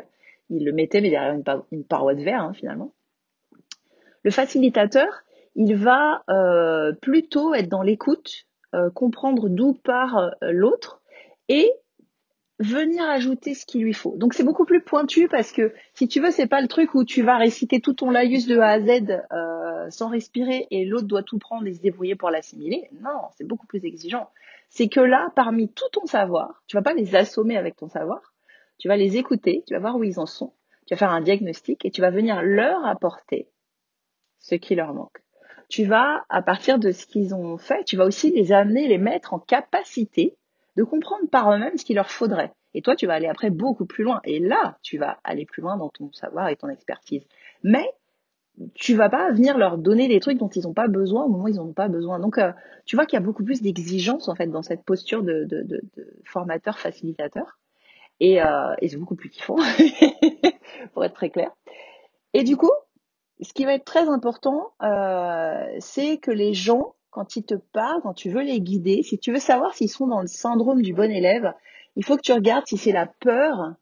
il 0.50 0.64
le 0.64 0.72
mettait, 0.72 1.00
mais 1.00 1.10
derrière 1.10 1.32
une, 1.32 1.44
une 1.72 1.84
paroi 1.84 2.14
de 2.14 2.22
verre, 2.22 2.42
hein, 2.42 2.52
finalement. 2.52 2.92
Le 4.22 4.30
facilitateur, 4.30 5.22
il 5.54 5.74
va 5.76 6.22
euh, 6.28 6.92
plutôt 6.92 7.54
être 7.54 7.68
dans 7.68 7.82
l'écoute, 7.82 8.46
euh, 8.74 8.90
comprendre 8.90 9.48
d'où 9.48 9.74
part 9.74 10.16
euh, 10.16 10.30
l'autre 10.52 11.00
et 11.48 11.70
venir 12.58 13.04
ajouter 13.04 13.54
ce 13.54 13.64
qu'il 13.64 13.82
lui 13.82 13.94
faut. 13.94 14.16
Donc 14.16 14.34
c'est 14.34 14.44
beaucoup 14.44 14.66
plus 14.66 14.82
pointu 14.82 15.28
parce 15.28 15.50
que 15.50 15.72
si 15.94 16.08
tu 16.08 16.20
veux, 16.20 16.30
c'est 16.30 16.46
pas 16.46 16.60
le 16.60 16.68
truc 16.68 16.94
où 16.94 17.04
tu 17.04 17.22
vas 17.22 17.38
réciter 17.38 17.80
tout 17.80 17.94
ton 17.94 18.10
laïus 18.10 18.46
de 18.46 18.58
A 18.58 18.68
à 18.68 18.80
Z 18.80 19.22
sans 19.90 20.08
respirer 20.08 20.68
et 20.70 20.84
l'autre 20.84 21.06
doit 21.06 21.22
tout 21.22 21.38
prendre 21.38 21.66
et 21.66 21.72
se 21.72 21.80
débrouiller 21.80 22.16
pour 22.16 22.30
l'assimiler. 22.30 22.90
Non, 23.00 23.28
c'est 23.36 23.46
beaucoup 23.46 23.66
plus 23.66 23.84
exigeant. 23.84 24.28
C'est 24.68 24.88
que 24.88 25.00
là, 25.00 25.32
parmi 25.34 25.72
tout 25.72 25.88
ton 25.90 26.04
savoir, 26.04 26.62
tu 26.66 26.76
vas 26.76 26.82
pas 26.82 26.92
les 26.92 27.16
assommer 27.16 27.56
avec 27.56 27.76
ton 27.76 27.88
savoir, 27.88 28.34
tu 28.78 28.88
vas 28.88 28.96
les 28.98 29.16
écouter, 29.16 29.64
tu 29.66 29.72
vas 29.72 29.80
voir 29.80 29.96
où 29.96 30.04
ils 30.04 30.20
en 30.20 30.26
sont, 30.26 30.52
tu 30.86 30.94
vas 30.94 30.98
faire 30.98 31.10
un 31.10 31.22
diagnostic 31.22 31.84
et 31.86 31.90
tu 31.90 32.02
vas 32.02 32.10
venir 32.10 32.42
leur 32.42 32.84
apporter 32.84 33.48
ce 34.38 34.54
qui 34.54 34.74
leur 34.74 34.92
manque 34.92 35.22
tu 35.70 35.84
vas, 35.84 36.24
à 36.28 36.42
partir 36.42 36.78
de 36.78 36.90
ce 36.90 37.06
qu'ils 37.06 37.34
ont 37.34 37.56
fait, 37.56 37.84
tu 37.84 37.96
vas 37.96 38.04
aussi 38.04 38.30
les 38.30 38.52
amener, 38.52 38.88
les 38.88 38.98
mettre 38.98 39.32
en 39.32 39.38
capacité 39.38 40.36
de 40.76 40.84
comprendre 40.84 41.28
par 41.30 41.52
eux-mêmes 41.52 41.78
ce 41.78 41.84
qu'il 41.84 41.96
leur 41.96 42.10
faudrait. 42.10 42.52
Et 42.74 42.82
toi, 42.82 42.94
tu 42.94 43.06
vas 43.06 43.14
aller 43.14 43.26
après 43.26 43.50
beaucoup 43.50 43.86
plus 43.86 44.04
loin. 44.04 44.20
Et 44.24 44.38
là, 44.38 44.76
tu 44.82 44.98
vas 44.98 45.18
aller 45.24 45.46
plus 45.46 45.62
loin 45.62 45.76
dans 45.76 45.88
ton 45.88 46.12
savoir 46.12 46.48
et 46.48 46.56
ton 46.56 46.68
expertise. 46.68 47.22
Mais 47.62 47.88
tu 48.74 48.94
vas 48.94 49.08
pas 49.08 49.30
venir 49.32 49.56
leur 49.56 49.78
donner 49.78 50.08
des 50.08 50.20
trucs 50.20 50.38
dont 50.38 50.48
ils 50.48 50.64
n'ont 50.64 50.74
pas 50.74 50.88
besoin 50.88 51.24
au 51.24 51.28
moment 51.28 51.44
où 51.44 51.48
ils 51.48 51.56
n'en 51.56 51.66
ont 51.66 51.72
pas 51.72 51.88
besoin. 51.88 52.18
Donc, 52.18 52.38
euh, 52.38 52.52
tu 52.84 52.96
vois 52.96 53.06
qu'il 53.06 53.18
y 53.18 53.22
a 53.22 53.24
beaucoup 53.24 53.44
plus 53.44 53.62
d'exigences 53.62 54.28
en 54.28 54.34
fait 54.34 54.48
dans 54.48 54.62
cette 54.62 54.84
posture 54.84 55.22
de 55.22 55.48
formateur 56.24 56.78
facilitateur. 56.78 57.58
Et, 58.20 58.42
euh, 58.42 58.74
et 58.80 58.88
c'est 58.88 58.98
beaucoup 58.98 59.16
plus 59.16 59.30
kiffant, 59.30 59.56
pour 60.92 61.04
être 61.04 61.14
très 61.14 61.30
clair. 61.30 61.50
Et 62.34 62.44
du 62.44 62.56
coup, 62.56 62.70
ce 63.42 63.52
qui 63.52 63.64
va 63.64 63.74
être 63.74 63.84
très 63.84 64.08
important, 64.08 64.72
euh, 64.82 65.64
c'est 65.78 66.18
que 66.18 66.30
les 66.30 66.54
gens, 66.54 66.94
quand 67.10 67.36
ils 67.36 67.44
te 67.44 67.54
parlent, 67.54 68.02
quand 68.02 68.14
tu 68.14 68.30
veux 68.30 68.42
les 68.42 68.60
guider, 68.60 69.02
si 69.02 69.18
tu 69.18 69.32
veux 69.32 69.38
savoir 69.38 69.74
s'ils 69.74 69.90
sont 69.90 70.06
dans 70.06 70.20
le 70.20 70.26
syndrome 70.26 70.82
du 70.82 70.92
bon 70.92 71.10
élève, 71.10 71.52
il 71.96 72.04
faut 72.04 72.16
que 72.16 72.22
tu 72.22 72.32
regardes 72.32 72.66
si 72.66 72.76
c'est 72.76 72.92
la 72.92 73.06
peur 73.06 73.74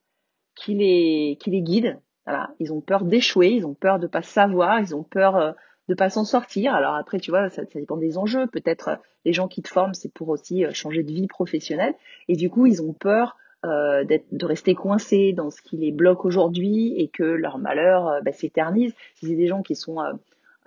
qui 0.55 0.75
les, 0.75 1.37
qui 1.41 1.51
les 1.51 1.63
guide. 1.63 1.99
Voilà. 2.25 2.51
Ils 2.59 2.73
ont 2.73 2.81
peur 2.81 3.05
d'échouer, 3.05 3.49
ils 3.49 3.67
ont 3.67 3.75
peur 3.75 3.99
de 3.99 4.07
pas 4.07 4.23
savoir, 4.23 4.81
ils 4.81 4.95
ont 4.95 5.03
peur 5.03 5.37
euh, 5.37 5.53
de 5.89 5.95
pas 5.95 6.11
s'en 6.11 6.25
sortir. 6.25 6.75
Alors 6.75 6.95
après, 6.95 7.19
tu 7.19 7.31
vois, 7.31 7.49
ça, 7.49 7.63
ça 7.65 7.81
dépend 7.81 7.97
des 7.97 8.19
enjeux. 8.19 8.47
Peut-être 8.47 8.89
euh, 8.89 8.97
les 9.25 9.33
gens 9.33 9.49
qui 9.49 9.63
te 9.63 9.69
forment, 9.69 9.95
c'est 9.95 10.13
pour 10.13 10.29
aussi 10.29 10.65
changer 10.73 11.03
de 11.03 11.13
vie 11.13 11.27
professionnelle. 11.27 11.95
Et 12.29 12.37
du 12.37 12.51
coup, 12.51 12.67
ils 12.67 12.83
ont 12.83 12.93
peur 12.93 13.37
euh, 13.65 14.05
de 14.05 14.47
rester 14.47 14.75
coincés 14.75 15.33
dans 15.33 15.51
ce 15.51 15.61
qui 15.63 15.77
les 15.77 15.91
bloque 15.93 16.25
aujourd'hui 16.25 16.95
et 16.97 17.09
que 17.09 17.25
leur 17.25 17.59
malheur 17.59 18.09
euh, 18.09 18.21
bah, 18.21 18.33
s'éternise. 18.33 18.95
Si 19.17 19.27
c'est 19.27 19.35
des 19.35 19.49
gens 19.49 19.63
qui 19.63 19.75
sont, 19.75 20.01
euh, 20.01 20.13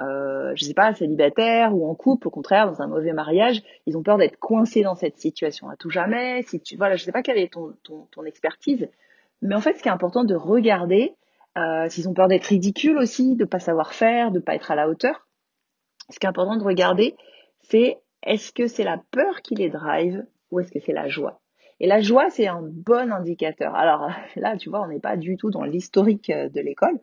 euh, 0.02 0.52
je 0.56 0.66
sais 0.66 0.74
pas, 0.74 0.94
célibataires 0.94 1.76
ou 1.76 1.88
en 1.88 1.96
couple, 1.96 2.28
au 2.28 2.32
contraire, 2.32 2.66
dans 2.70 2.82
un 2.82 2.88
mauvais 2.88 3.14
mariage, 3.14 3.62
ils 3.86 3.98
ont 3.98 4.04
peur 4.04 4.18
d'être 4.18 4.38
coincés 4.38 4.82
dans 4.82 4.96
cette 4.96 5.18
situation 5.18 5.70
à 5.70 5.76
tout 5.76 5.90
jamais. 5.90 6.42
Si 6.44 6.60
tu, 6.60 6.76
voilà, 6.76 6.96
je 6.96 7.04
sais 7.04 7.12
pas 7.12 7.22
quelle 7.22 7.38
est 7.38 7.54
ton, 7.54 7.76
ton, 7.84 8.26
expertise, 8.26 8.90
mais 9.42 9.56
en 9.56 9.62
fait, 9.62 9.76
ce 9.78 9.84
qui 9.84 9.90
est 9.90 9.92
important 9.92 10.24
de 10.24 10.36
regarder, 10.36 11.16
euh, 11.58 11.90
s'ils 11.90 12.08
ont 12.10 12.14
peur 12.14 12.28
d'être 12.28 12.46
ridicules 12.46 12.98
aussi, 12.98 13.36
de 13.36 13.46
pas 13.46 13.60
savoir 13.60 13.94
faire, 13.94 14.32
de 14.32 14.40
pas 14.40 14.56
être 14.56 14.72
à 14.72 14.76
la 14.76 14.90
hauteur. 14.90 15.28
Ce 16.10 16.20
qui 16.20 16.26
est 16.26 16.30
important 16.30 16.58
de 16.58 16.64
regarder, 16.64 17.16
c'est 17.62 18.00
est-ce 18.24 18.52
que 18.52 18.68
c'est 18.68 18.84
la 18.84 19.02
peur 19.12 19.42
qui 19.42 19.56
les 19.56 19.70
drive 19.70 20.26
ou 20.52 20.60
est-ce 20.60 20.72
que 20.72 20.80
c'est 20.80 20.94
la 20.94 21.08
joie? 21.08 21.41
Et 21.84 21.88
la 21.88 22.00
joie, 22.00 22.30
c'est 22.30 22.46
un 22.46 22.62
bon 22.62 23.12
indicateur. 23.12 23.74
Alors 23.74 24.12
là, 24.36 24.56
tu 24.56 24.70
vois, 24.70 24.82
on 24.82 24.88
n'est 24.88 25.00
pas 25.00 25.18
du 25.18 25.36
tout 25.36 25.50
dans 25.50 25.64
l'historique 25.64 26.30
euh, 26.30 26.48
de 26.48 26.62
l'école 26.62 27.00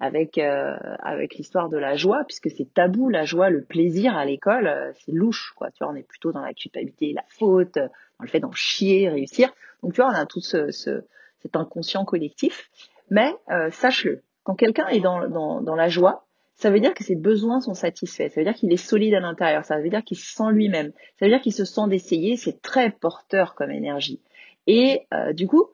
avec 0.00 0.36
euh, 0.36 0.76
avec 1.00 1.36
l'histoire 1.36 1.70
de 1.70 1.78
la 1.78 1.96
joie 1.96 2.24
puisque 2.24 2.50
c'est 2.50 2.72
tabou. 2.74 3.08
La 3.08 3.24
joie 3.24 3.48
le 3.48 3.62
plaisir 3.64 4.16
à 4.16 4.26
l'école 4.26 4.66
euh, 4.66 4.92
c'est 5.00 5.12
louche 5.12 5.54
quoi. 5.56 5.70
Tu 5.70 5.82
vois 5.82 5.92
on 5.92 5.96
est 5.96 6.06
plutôt 6.06 6.30
dans 6.30 6.42
la 6.42 6.52
culpabilité 6.52 7.14
la 7.14 7.24
faute 7.28 7.76
dans 7.76 8.20
le 8.20 8.28
fait 8.28 8.40
d'en 8.40 8.52
chier 8.52 9.08
réussir. 9.08 9.50
Donc 9.82 9.94
tu 9.94 10.02
vois 10.02 10.10
on 10.10 10.14
a 10.14 10.26
tout 10.26 10.40
ce, 10.40 10.70
ce 10.70 11.04
cet 11.40 11.56
inconscient 11.56 12.04
collectif. 12.04 12.70
Mais 13.10 13.34
euh, 13.50 13.70
sache-le 13.70 14.22
quand 14.44 14.54
quelqu'un 14.54 14.88
est 14.88 15.00
dans, 15.00 15.26
dans 15.26 15.62
dans 15.62 15.74
la 15.74 15.88
joie 15.88 16.27
ça 16.58 16.70
veut 16.70 16.80
dire 16.80 16.92
que 16.92 17.04
ses 17.04 17.14
besoins 17.14 17.60
sont 17.60 17.74
satisfaits. 17.74 18.30
Ça 18.30 18.40
veut 18.40 18.44
dire 18.44 18.54
qu'il 18.54 18.72
est 18.72 18.76
solide 18.76 19.14
à 19.14 19.20
l'intérieur. 19.20 19.64
Ça 19.64 19.80
veut 19.80 19.88
dire 19.88 20.02
qu'il 20.02 20.18
se 20.18 20.34
sent 20.34 20.50
lui-même. 20.50 20.92
Ça 21.18 21.24
veut 21.24 21.30
dire 21.30 21.40
qu'il 21.40 21.52
se 21.52 21.64
sent 21.64 21.88
d'essayer. 21.88 22.36
C'est 22.36 22.60
très 22.60 22.90
porteur 22.90 23.54
comme 23.54 23.70
énergie. 23.70 24.20
Et 24.66 25.06
euh, 25.14 25.32
du 25.32 25.46
coup, 25.46 25.66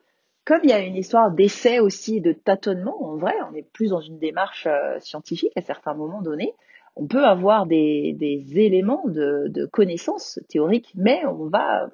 comme 0.45 0.61
il 0.63 0.69
y 0.69 0.75
a 0.75 0.81
une 0.81 0.97
histoire 0.97 1.31
d'essai 1.31 1.81
aussi, 1.81 2.21
de 2.21 2.33
tâtonnement, 2.33 3.03
en 3.03 3.17
vrai, 3.17 3.33
on 3.51 3.55
est 3.55 3.67
plus 3.73 3.89
dans 3.89 4.01
une 4.01 4.19
démarche 4.19 4.67
euh, 4.67 5.01
scientifique 5.01 5.53
à 5.57 5.63
certains 5.63 5.95
moments 5.95 6.21
donnés. 6.21 6.53
On 6.97 7.07
peut 7.07 7.25
avoir 7.25 7.65
des, 7.65 8.15
éléments 8.55 9.05
de, 9.07 9.47
de 9.49 9.65
connaissances 9.65 10.39
théoriques, 10.51 10.93
mais 10.95 11.25
on 11.27 11.49
va 11.49 11.89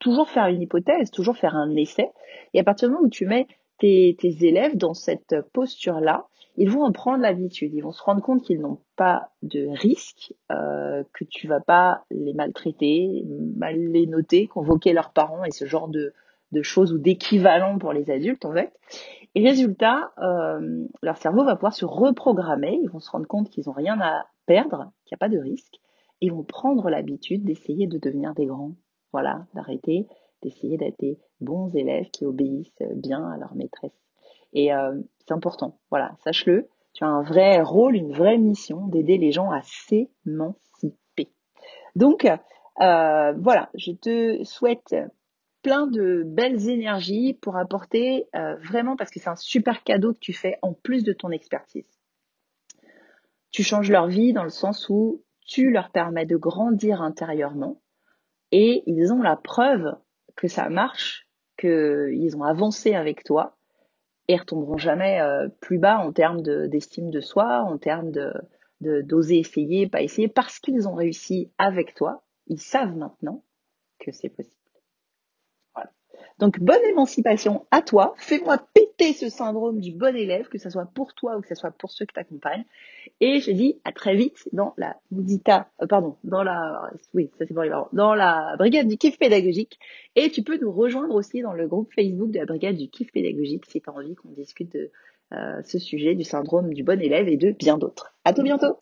toujours 0.00 0.28
faire 0.28 0.46
une 0.48 0.60
hypothèse, 0.60 1.10
toujours 1.10 1.38
faire 1.38 1.56
un 1.56 1.74
essai. 1.76 2.10
Et 2.52 2.60
à 2.60 2.64
partir 2.64 2.88
du 2.88 2.94
moment 2.94 3.06
où 3.06 3.10
tu 3.10 3.24
mets 3.24 3.46
tes 3.78 4.16
élèves 4.22 4.76
dans 4.76 4.94
cette 4.94 5.34
posture-là, 5.52 6.26
ils 6.56 6.70
vont 6.70 6.82
en 6.82 6.92
prendre 6.92 7.22
l'habitude. 7.22 7.74
Ils 7.74 7.82
vont 7.82 7.92
se 7.92 8.02
rendre 8.02 8.22
compte 8.22 8.42
qu'ils 8.42 8.60
n'ont 8.60 8.78
pas 8.96 9.30
de 9.42 9.66
risque, 9.68 10.34
euh, 10.50 11.02
que 11.12 11.24
tu 11.24 11.48
vas 11.48 11.60
pas 11.60 12.04
les 12.10 12.32
maltraiter, 12.34 13.24
mal 13.56 13.76
les 13.76 14.06
noter, 14.06 14.46
convoquer 14.46 14.92
leurs 14.92 15.12
parents 15.12 15.44
et 15.44 15.50
ce 15.50 15.64
genre 15.64 15.88
de, 15.88 16.12
de 16.52 16.62
choses 16.62 16.92
ou 16.92 16.98
d'équivalent 16.98 17.78
pour 17.78 17.92
les 17.92 18.10
adultes 18.10 18.44
en 18.44 18.52
fait. 18.52 18.72
Et 19.34 19.44
résultat, 19.44 20.12
euh, 20.18 20.86
leur 21.02 21.16
cerveau 21.16 21.44
va 21.44 21.56
pouvoir 21.56 21.74
se 21.74 21.84
reprogrammer. 21.84 22.78
Ils 22.82 22.90
vont 22.90 23.00
se 23.00 23.10
rendre 23.10 23.26
compte 23.26 23.50
qu'ils 23.50 23.64
n'ont 23.66 23.72
rien 23.72 24.00
à 24.00 24.26
perdre, 24.46 24.92
qu'il 25.04 25.14
n'y 25.14 25.16
a 25.16 25.18
pas 25.18 25.28
de 25.28 25.38
risque. 25.38 25.74
Et 26.20 26.26
ils 26.26 26.32
vont 26.32 26.44
prendre 26.44 26.88
l'habitude 26.88 27.44
d'essayer 27.44 27.86
de 27.88 27.98
devenir 27.98 28.34
des 28.34 28.46
grands. 28.46 28.76
Voilà, 29.12 29.46
d'arrêter 29.54 30.06
d'essayer 30.44 30.76
d'être 30.76 30.98
des 31.00 31.18
bons 31.40 31.74
élèves 31.74 32.10
qui 32.10 32.24
obéissent 32.24 32.82
bien 32.94 33.26
à 33.26 33.36
leur 33.38 33.54
maîtresse. 33.54 33.98
Et 34.54 34.72
euh, 34.72 34.94
c'est 35.18 35.32
important. 35.32 35.78
Voilà, 35.90 36.16
sache-le. 36.24 36.68
Tu 36.94 37.04
as 37.04 37.08
un 37.08 37.22
vrai 37.22 37.60
rôle, 37.60 37.96
une 37.96 38.12
vraie 38.12 38.38
mission 38.38 38.86
d'aider 38.86 39.18
les 39.18 39.32
gens 39.32 39.50
à 39.50 39.60
s'émanciper. 39.62 41.32
Donc, 41.96 42.24
euh, 42.24 43.32
voilà, 43.32 43.70
je 43.74 43.92
te 43.92 44.44
souhaite 44.44 44.94
plein 45.62 45.86
de 45.86 46.22
belles 46.24 46.68
énergies 46.68 47.38
pour 47.40 47.56
apporter 47.56 48.28
euh, 48.36 48.54
vraiment, 48.56 48.96
parce 48.96 49.10
que 49.10 49.18
c'est 49.18 49.30
un 49.30 49.36
super 49.36 49.82
cadeau 49.82 50.12
que 50.12 50.18
tu 50.18 50.32
fais 50.32 50.58
en 50.62 50.72
plus 50.72 51.02
de 51.02 51.12
ton 51.12 51.30
expertise. 51.30 51.88
Tu 53.50 53.62
changes 53.62 53.90
leur 53.90 54.06
vie 54.06 54.32
dans 54.32 54.44
le 54.44 54.50
sens 54.50 54.88
où 54.88 55.24
tu 55.46 55.70
leur 55.70 55.90
permets 55.90 56.26
de 56.26 56.36
grandir 56.36 57.02
intérieurement 57.02 57.80
et 58.52 58.82
ils 58.86 59.12
ont 59.12 59.22
la 59.22 59.36
preuve 59.36 59.96
que 60.36 60.48
ça 60.48 60.68
marche, 60.68 61.28
qu'ils 61.56 62.36
ont 62.36 62.42
avancé 62.42 62.94
avec 62.94 63.24
toi 63.24 63.56
et 64.28 64.36
retomberont 64.36 64.78
jamais 64.78 65.20
euh, 65.20 65.48
plus 65.60 65.78
bas 65.78 65.98
en 65.98 66.12
termes 66.12 66.42
d'estime 66.42 67.10
de, 67.10 67.20
soi, 67.20 67.60
en 67.62 67.78
termes 67.78 68.10
de 68.10 68.32
d'oser 68.80 69.38
essayer, 69.38 69.88
pas 69.88 70.02
essayer, 70.02 70.28
parce 70.28 70.58
qu'ils 70.58 70.86
ont 70.88 70.94
réussi 70.94 71.50
avec 71.56 71.94
toi. 71.94 72.22
Ils 72.48 72.60
savent 72.60 72.94
maintenant 72.94 73.42
que 73.98 74.12
c'est 74.12 74.28
possible. 74.28 74.63
Donc 76.38 76.58
bonne 76.58 76.82
émancipation 76.84 77.64
à 77.70 77.80
toi. 77.80 78.14
Fais-moi 78.16 78.58
péter 78.74 79.12
ce 79.12 79.28
syndrome 79.28 79.80
du 79.80 79.92
bon 79.92 80.16
élève, 80.16 80.48
que 80.48 80.58
ce 80.58 80.68
soit 80.68 80.86
pour 80.86 81.14
toi 81.14 81.36
ou 81.36 81.40
que 81.40 81.48
ce 81.48 81.54
soit 81.54 81.70
pour 81.70 81.92
ceux 81.92 82.06
que 82.06 82.12
t'accompagnent. 82.12 82.64
Et 83.20 83.40
je 83.40 83.52
dis 83.52 83.80
à 83.84 83.92
très 83.92 84.16
vite 84.16 84.48
dans 84.52 84.74
la 84.76 84.96
Moudita, 85.10 85.68
euh, 85.80 85.86
pardon, 85.86 86.16
dans 86.24 86.42
la, 86.42 86.90
oui, 87.14 87.30
ça 87.38 87.44
c'est 87.46 87.54
pour 87.54 87.62
les 87.62 87.70
parents, 87.70 87.88
dans 87.92 88.14
la 88.14 88.56
brigade 88.58 88.88
du 88.88 88.96
kiff 88.96 89.18
pédagogique. 89.18 89.78
Et 90.16 90.30
tu 90.30 90.42
peux 90.42 90.58
nous 90.58 90.72
rejoindre 90.72 91.14
aussi 91.14 91.40
dans 91.40 91.52
le 91.52 91.68
groupe 91.68 91.92
Facebook 91.94 92.30
de 92.30 92.38
la 92.38 92.46
brigade 92.46 92.76
du 92.76 92.88
kiff 92.88 93.12
pédagogique 93.12 93.64
si 93.68 93.80
tu 93.80 93.88
as 93.88 93.92
envie 93.92 94.14
qu'on 94.16 94.30
discute 94.30 94.72
de 94.72 94.90
euh, 95.32 95.62
ce 95.62 95.78
sujet 95.78 96.14
du 96.14 96.24
syndrome 96.24 96.74
du 96.74 96.82
bon 96.82 97.00
élève 97.00 97.28
et 97.28 97.36
de 97.36 97.52
bien 97.52 97.78
d'autres. 97.78 98.14
À 98.24 98.32
tout 98.32 98.42
bientôt! 98.42 98.78